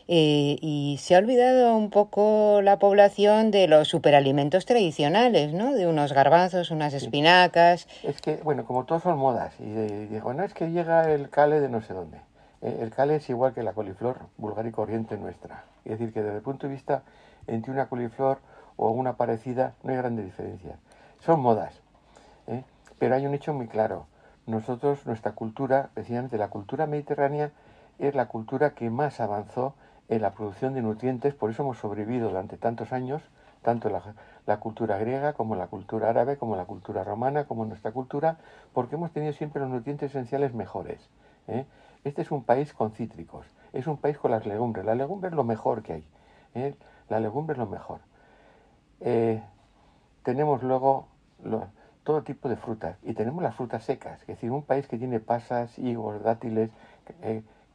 Eh, 0.09 0.57
y 0.61 0.97
se 1.01 1.15
ha 1.15 1.19
olvidado 1.19 1.77
un 1.77 1.91
poco 1.91 2.61
la 2.63 2.79
población 2.79 3.51
de 3.51 3.69
los 3.69 3.89
superalimentos 3.89 4.65
tradicionales, 4.65 5.53
¿no? 5.53 5.75
De 5.75 5.87
unos 5.87 6.13
garbanzos, 6.13 6.71
unas 6.71 6.95
espinacas. 6.95 7.87
Es 8.03 8.21
que, 8.23 8.37
bueno, 8.37 8.65
como 8.65 8.85
todos 8.85 9.03
son 9.03 9.19
modas, 9.19 9.53
y, 9.61 9.65
digo, 10.07 10.33
no 10.33 10.43
es 10.45 10.55
que 10.55 10.71
llega 10.71 11.13
el 11.13 11.29
kale 11.29 11.61
de 11.61 11.69
no 11.69 11.83
sé 11.83 11.93
dónde. 11.93 12.19
Eh, 12.63 12.79
el 12.81 12.91
kale 12.91 13.17
es 13.17 13.29
igual 13.29 13.53
que 13.53 13.63
la 13.63 13.73
coliflor 13.73 14.21
vulgar 14.39 14.67
y 14.67 14.71
corriente 14.71 15.17
nuestra. 15.17 15.65
Es 15.85 15.99
decir, 15.99 16.13
que 16.13 16.23
desde 16.23 16.37
el 16.37 16.43
punto 16.43 16.67
de 16.67 16.73
vista 16.73 17.03
entre 17.47 17.73
una 17.73 17.89
coliflor 17.89 18.39
o 18.77 18.91
una 18.91 19.17
parecida, 19.17 19.75
no 19.83 19.91
hay 19.91 19.99
grandes 19.99 20.25
diferencias. 20.25 20.77
Son 21.21 21.41
modas, 21.41 21.75
¿eh? 22.47 22.63
Pero 23.03 23.17
hay 23.17 23.27
un 23.27 23.35
hecho 23.35 23.53
muy 23.53 23.67
claro. 23.67 24.07
Nosotros, 24.47 25.07
nuestra 25.07 25.33
cultura, 25.33 25.91
precisamente 25.93 26.39
la 26.39 26.51
cultura 26.51 26.87
mediterránea, 26.87 27.51
es 27.99 28.15
la 28.15 28.29
cultura 28.29 28.77
que 28.77 28.91
más 28.91 29.19
avanzó 29.19 29.75
en 30.09 30.23
la 30.23 30.35
producción 30.35 30.73
de 30.73 30.83
nutrientes, 30.83 31.35
por 31.35 31.51
eso 31.51 31.65
hemos 31.65 31.79
sobrevivido 31.79 32.29
durante 32.29 32.59
tantos 32.59 32.93
años, 32.93 33.21
tanto 33.63 33.91
la, 33.91 34.61
cultura 34.61 34.99
griega 34.99 35.33
como 35.33 35.57
la 35.57 35.67
cultura 35.67 36.11
árabe, 36.11 36.37
como 36.37 36.55
la 36.55 36.65
cultura 36.65 37.03
romana, 37.03 37.43
como 37.43 37.65
nuestra 37.65 37.91
cultura, 37.91 38.37
porque 38.73 38.95
hemos 38.95 39.11
tenido 39.11 39.33
siempre 39.33 39.61
los 39.61 39.71
nutrientes 39.71 40.13
esenciales 40.13 40.55
mejores. 40.55 41.11
¿eh? 41.49 41.67
Este 42.05 42.23
es 42.23 42.31
un 42.31 42.45
país 42.45 42.73
con 42.73 42.93
cítricos, 42.93 43.49
es 43.73 43.89
un 43.89 43.97
país 43.97 44.17
con 44.17 44.31
las 44.31 44.47
legumbres. 44.47 44.87
La 44.87 44.95
legumbre 44.95 45.31
es 45.31 45.35
lo 45.35 45.43
mejor 45.43 45.83
que 45.83 45.95
hay. 45.95 46.07
¿eh? 46.55 46.77
La 47.09 47.19
legumbre 47.19 47.55
es 47.55 47.59
lo 47.59 47.67
mejor. 47.67 47.99
Eh, 49.01 49.43
tenemos 50.23 50.63
luego 50.63 51.09
todo 52.05 52.23
tipo 52.23 52.49
de 52.49 52.57
frutas 52.57 52.97
y 53.03 53.15
tenemos 53.15 53.43
las 53.43 53.55
frutas 53.55 53.85
secas, 53.85 54.21
es 54.23 54.27
decir, 54.27 54.51
un 54.51 54.63
país 54.63 54.87
que 54.89 54.99
tiene 54.99 55.21
pasas, 55.21 55.79
higos, 55.79 56.23
dátiles, 56.23 56.71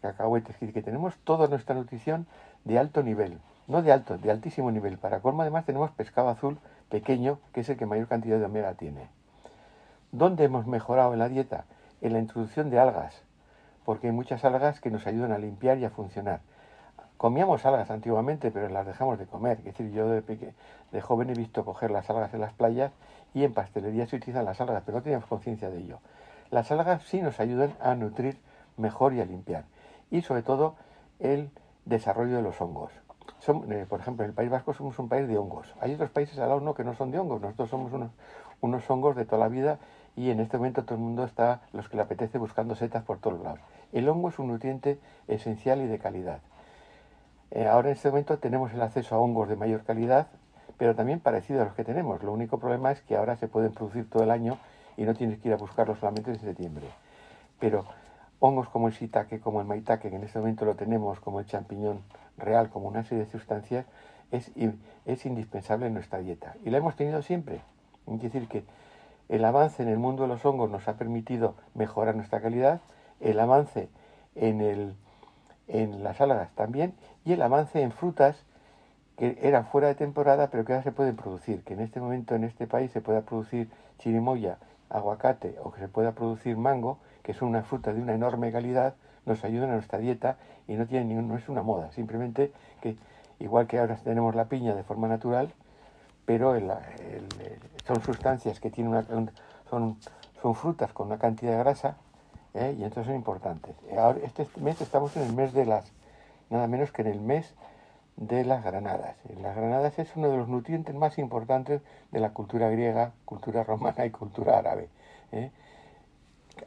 cacahuetes, 0.01 0.55
que 0.57 0.81
tenemos 0.81 1.15
toda 1.24 1.48
nuestra 1.48 1.75
nutrición 1.75 2.27
de 2.65 2.77
alto 2.77 3.03
nivel 3.03 3.39
no 3.67 3.81
de 3.81 3.91
alto, 3.91 4.17
de 4.17 4.31
altísimo 4.31 4.72
nivel. 4.72 4.98
Para 4.98 5.19
colmo 5.19 5.41
además 5.41 5.65
tenemos 5.65 5.91
pescado 5.91 6.29
azul 6.29 6.57
pequeño, 6.89 7.39
que 7.53 7.62
es 7.62 7.69
el 7.69 7.77
que 7.77 7.86
mayor 7.86 8.07
cantidad 8.07 8.39
de 8.39 8.46
omega 8.46 8.74
tiene. 8.75 9.10
¿Dónde 10.12 10.46
hemos 10.46 10.65
mejorado 10.65 11.13
en 11.13 11.19
la 11.19 11.29
dieta? 11.29 11.65
En 12.01 12.13
la 12.13 12.19
introducción 12.19 12.69
de 12.69 12.79
algas, 12.79 13.22
porque 13.86 14.07
hay 14.07 14.13
muchas 14.13 14.46
algas 14.46 14.79
que 14.79 14.89
nos 14.89 15.05
ayudan 15.05 15.31
a 15.31 15.38
limpiar 15.38 15.77
y 15.77 15.86
a 15.86 15.89
funcionar. 15.89 16.39
Comíamos 17.17 17.65
algas 17.65 17.89
antiguamente, 17.89 18.51
pero 18.51 18.69
las 18.69 18.86
dejamos 18.86 19.17
de 19.17 19.25
comer. 19.25 19.57
Es 19.59 19.65
decir, 19.65 19.91
yo 19.91 20.07
de, 20.07 21.01
joven 21.01 21.31
he 21.31 21.33
visto 21.33 21.65
coger 21.65 21.89
las 21.89 22.09
algas 22.09 22.33
en 22.33 22.41
las 22.41 22.53
playas 22.53 22.91
y 23.33 23.43
en 23.43 23.53
pastelería 23.53 24.05
se 24.05 24.17
utilizan 24.17 24.45
las 24.45 24.62
algas, 24.62 24.83
pero 24.86 25.00
no 25.00 25.03
teníamos 25.03 25.27
conciencia 25.27 25.69
de 25.69 25.79
ello. 25.79 26.00
Las 26.51 26.71
algas 26.71 27.03
sí 27.03 27.21
nos 27.21 27.39
ayudan 27.39 27.74
a 27.81 27.95
nutrir 27.95 28.38
mejor 28.77 29.13
y 29.13 29.21
a 29.21 29.25
limpiar. 29.25 29.65
Y 30.12 30.21
sobre 30.21 30.43
todo 30.43 30.75
el 31.19 31.50
desarrollo 31.86 32.36
de 32.36 32.43
los 32.43 32.62
hongos. 32.62 32.91
Eh, 33.47 33.86
por 33.89 34.00
ejemplo, 34.00 34.24
en 34.24 34.29
el 34.29 34.36
País 34.36 34.50
Vasco 34.50 34.74
somos 34.74 35.00
un 35.00 35.09
país 35.09 35.27
de 35.27 35.38
hongos. 35.38 35.74
Hay 35.81 35.93
otros 35.95 36.12
países 36.12 36.38
al 36.38 36.50
lado 36.50 36.62
no 36.62 36.75
que 36.75 36.83
no 36.83 36.93
son 36.93 37.12
de 37.12 37.19
hongos. 37.19 37.41
Nosotros 37.41 37.69
somos 37.69 37.91
unos, 37.93 38.12
unos 38.62 38.89
hongos 38.89 39.15
de 39.15 39.25
toda 39.25 39.39
la 39.39 39.47
vida 39.47 39.79
y 40.15 40.29
en 40.29 40.39
este 40.39 40.57
momento 40.57 40.83
todo 40.83 40.95
el 40.95 41.01
mundo 41.01 41.24
está, 41.24 41.62
los 41.74 41.89
que 41.89 41.95
le 41.95 42.03
apetece, 42.03 42.38
buscando 42.38 42.75
setas 42.75 43.03
por 43.03 43.19
todos 43.19 43.41
lados. 43.41 43.59
El 43.91 44.07
hongo 44.07 44.29
es 44.29 44.39
un 44.39 44.47
nutriente 44.47 45.00
esencial 45.27 45.81
y 45.81 45.88
de 45.88 46.00
calidad. 46.00 46.41
Eh, 47.51 47.68
ahora 47.68 47.89
en 47.89 47.96
este 47.96 48.10
momento 48.10 48.38
tenemos 48.39 48.74
el 48.74 48.82
acceso 48.82 49.16
a 49.16 49.20
hongos 49.20 49.50
de 49.50 49.56
mayor 49.56 49.84
calidad, 49.84 50.27
pero 50.77 50.96
también 50.96 51.20
parecido 51.20 51.62
a 51.62 51.66
los 51.66 51.74
que 51.74 51.84
tenemos. 51.84 52.24
Lo 52.24 52.32
único 52.32 52.60
problema 52.60 52.92
es 52.92 53.01
que 53.01 53.16
ahora 53.16 53.36
se 53.36 53.48
pueden 53.48 53.72
producir 53.72 54.10
todo 54.10 54.24
el 54.24 54.32
año 54.32 54.58
y 54.96 55.04
no 55.04 55.16
tienes 55.16 55.39
que 55.39 55.50
ir 55.50 55.54
a 55.54 55.58
buscarlos 55.58 56.00
solamente 56.00 56.32
en 56.32 56.39
septiembre. 56.39 56.88
Pero 57.60 57.86
hongos 58.39 58.70
como 58.70 58.88
el 58.88 58.94
shiitake, 58.94 59.39
como 59.39 59.62
el 59.62 59.68
maitake, 59.68 60.10
que 60.10 60.16
en 60.16 60.24
este 60.24 60.39
momento 60.39 60.66
lo 60.66 60.75
tenemos, 60.75 61.20
como 61.20 61.39
el 61.39 61.46
champiñón 61.46 62.01
real, 62.38 62.70
como 62.70 62.88
una 62.88 63.04
serie 63.04 63.25
de 63.25 63.32
sustancias, 63.32 63.86
es 64.32 65.25
indispensable 65.25 65.88
en 65.88 65.94
nuestra 65.94 66.20
dieta. 66.20 66.56
Y 66.63 66.70
la 66.70 66.77
hemos 66.77 66.96
tenido 66.96 67.22
siempre. 67.22 67.62
Es 68.08 68.22
decir, 68.22 68.48
que 68.48 68.63
el 69.30 69.44
avance 69.44 69.84
en 69.84 69.89
el 69.89 69.98
mundo 69.98 70.24
de 70.24 70.30
los 70.30 70.46
hongos 70.46 70.70
nos 70.70 70.88
ha 70.88 70.98
permitido 70.98 71.56
mejorar 71.74 72.16
nuestra 72.16 72.42
calidad, 72.42 72.82
el 73.20 73.39
avance 73.39 73.89
en, 74.36 74.62
el, 74.62 74.96
en 75.67 76.03
las 76.03 76.21
algas 76.21 76.50
también, 76.55 76.93
y 77.25 77.33
el 77.33 77.41
avance 77.41 77.81
en 77.81 77.91
frutas 77.91 78.38
que 79.17 79.38
eran 79.41 79.65
fuera 79.65 79.88
de 79.88 79.95
temporada, 79.95 80.50
pero 80.50 80.63
que 80.63 80.74
ahora 80.74 80.83
se 80.83 80.91
pueden 80.91 81.15
producir, 81.15 81.63
que 81.63 81.74
en 81.74 81.81
este 81.81 82.00
momento 82.00 82.36
en 82.36 82.43
este 82.43 82.67
país 82.67 82.91
se 82.91 83.01
pueda 83.01 83.21
producir 83.21 83.69
chirimoya, 83.97 84.57
aguacate 84.89 85.55
o 85.63 85.71
que 85.71 85.79
se 85.79 85.88
pueda 85.88 86.13
producir 86.13 86.55
mango, 86.55 87.00
que 87.24 87.33
son 87.33 87.50
unas 87.50 87.65
frutas 87.65 87.96
de 87.96 88.01
una 88.01 88.13
enorme 88.13 88.51
calidad, 88.51 88.94
nos 89.25 89.44
ayudan 89.44 89.72
a 89.72 89.74
nuestra 89.74 90.00
dieta 90.00 90.37
y 90.68 90.75
no, 90.75 90.85
tiene 90.85 91.05
ningún, 91.05 91.27
no 91.27 91.35
es 91.35 91.50
una 91.50 91.63
moda, 91.63 91.92
simplemente 91.92 92.51
que 92.81 92.96
igual 93.39 93.68
que 93.68 93.79
ahora 93.79 93.96
tenemos 93.96 94.35
la 94.35 94.46
piña 94.46 94.75
de 94.75 94.83
forma 94.83 95.07
natural, 95.07 95.51
pero 96.25 96.55
son 97.85 98.01
sustancias 98.01 98.59
que 98.59 98.70
tienen 98.70 98.94
una, 98.94 99.29
son, 99.70 99.98
son 100.42 100.55
frutas 100.55 100.94
con 100.94 101.07
una 101.07 101.18
cantidad 101.18 101.53
de 101.53 101.57
grasa 101.57 101.98
¿eh? 102.57 102.75
y 102.77 102.83
entonces 102.83 103.05
son 103.05 103.15
importantes. 103.15 103.75
Ahora, 103.98 104.20
este 104.24 104.48
mes 104.59 104.81
estamos 104.81 105.15
en 105.15 105.24
el 105.24 105.33
mes 105.33 105.53
de 105.53 105.65
las, 105.65 105.91
nada 106.50 106.67
menos 106.67 106.91
que 106.91 107.01
en 107.03 107.07
el 107.07 107.22
mes 107.22 107.53
de 108.17 108.43
las 108.43 108.63
granadas. 108.63 109.15
Las 109.41 109.55
granadas 109.55 109.98
es 110.00 110.15
uno 110.15 110.29
de 110.29 110.37
los 110.37 110.48
nutrientes 110.48 110.96
más 110.96 111.17
importantes 111.17 111.81
de 112.11 112.20
la 112.20 112.31
cultura 112.31 112.70
griega, 112.70 113.11
cultura 113.25 113.63
romana 113.63 114.05
y 114.05 114.09
cultura 114.09 114.57
árabe. 114.57 114.89
¿eh? 115.31 115.51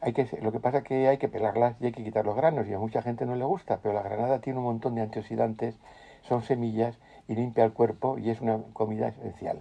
hay 0.01 0.13
que, 0.13 0.29
lo 0.41 0.53
que 0.53 0.61
pasa 0.61 0.79
es 0.79 0.85
que 0.85 1.09
hay 1.09 1.19
que 1.19 1.29
pelarlas 1.29 1.77
y 1.81 1.87
hay 1.87 1.93
que 1.93 2.05
quitar 2.05 2.25
los 2.25 2.37
granos 2.37 2.67
y 2.69 2.75
a 2.75 2.79
mucha 2.79 3.03
gente 3.03 3.27
no 3.27 3.35
le 3.35 3.45
gusta, 3.45 3.81
pero 3.83 3.95
la 3.95 4.03
granada 4.03 4.41
tiene 4.41 4.59
un 4.59 4.65
montón 4.65 4.95
de 4.95 5.03
antioxidantes, 5.03 5.77
son 6.23 6.43
semillas 6.43 6.99
y 7.29 7.35
limpia 7.35 7.65
el 7.65 7.73
cuerpo 7.73 8.19
y 8.19 8.31
es 8.31 8.41
una 8.41 8.59
comida 8.73 9.09
esencial. 9.09 9.61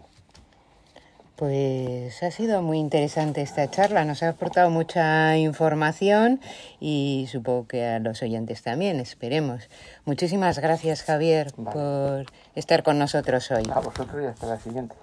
Pues 1.40 2.22
ha 2.22 2.32
sido 2.32 2.62
muy 2.62 2.80
interesante 2.80 3.42
esta 3.42 3.72
charla, 3.72 4.04
nos 4.04 4.24
ha 4.24 4.28
aportado 4.28 4.70
mucha 4.70 5.38
información 5.38 6.42
y 6.82 7.30
supongo 7.32 7.66
que 7.66 7.86
a 7.86 8.00
los 8.00 8.22
oyentes 8.22 8.62
también, 8.62 9.00
esperemos. 9.00 9.70
Muchísimas 10.04 10.60
gracias 10.60 11.04
Javier 11.04 11.54
por 11.54 12.26
estar 12.56 12.84
con 12.84 13.00
nosotros 13.00 13.50
hoy. 13.52 13.64
A 13.74 13.80
vosotros 13.80 14.22
y 14.22 14.26
hasta 14.26 14.48
la 14.48 14.60
siguiente. 14.60 14.98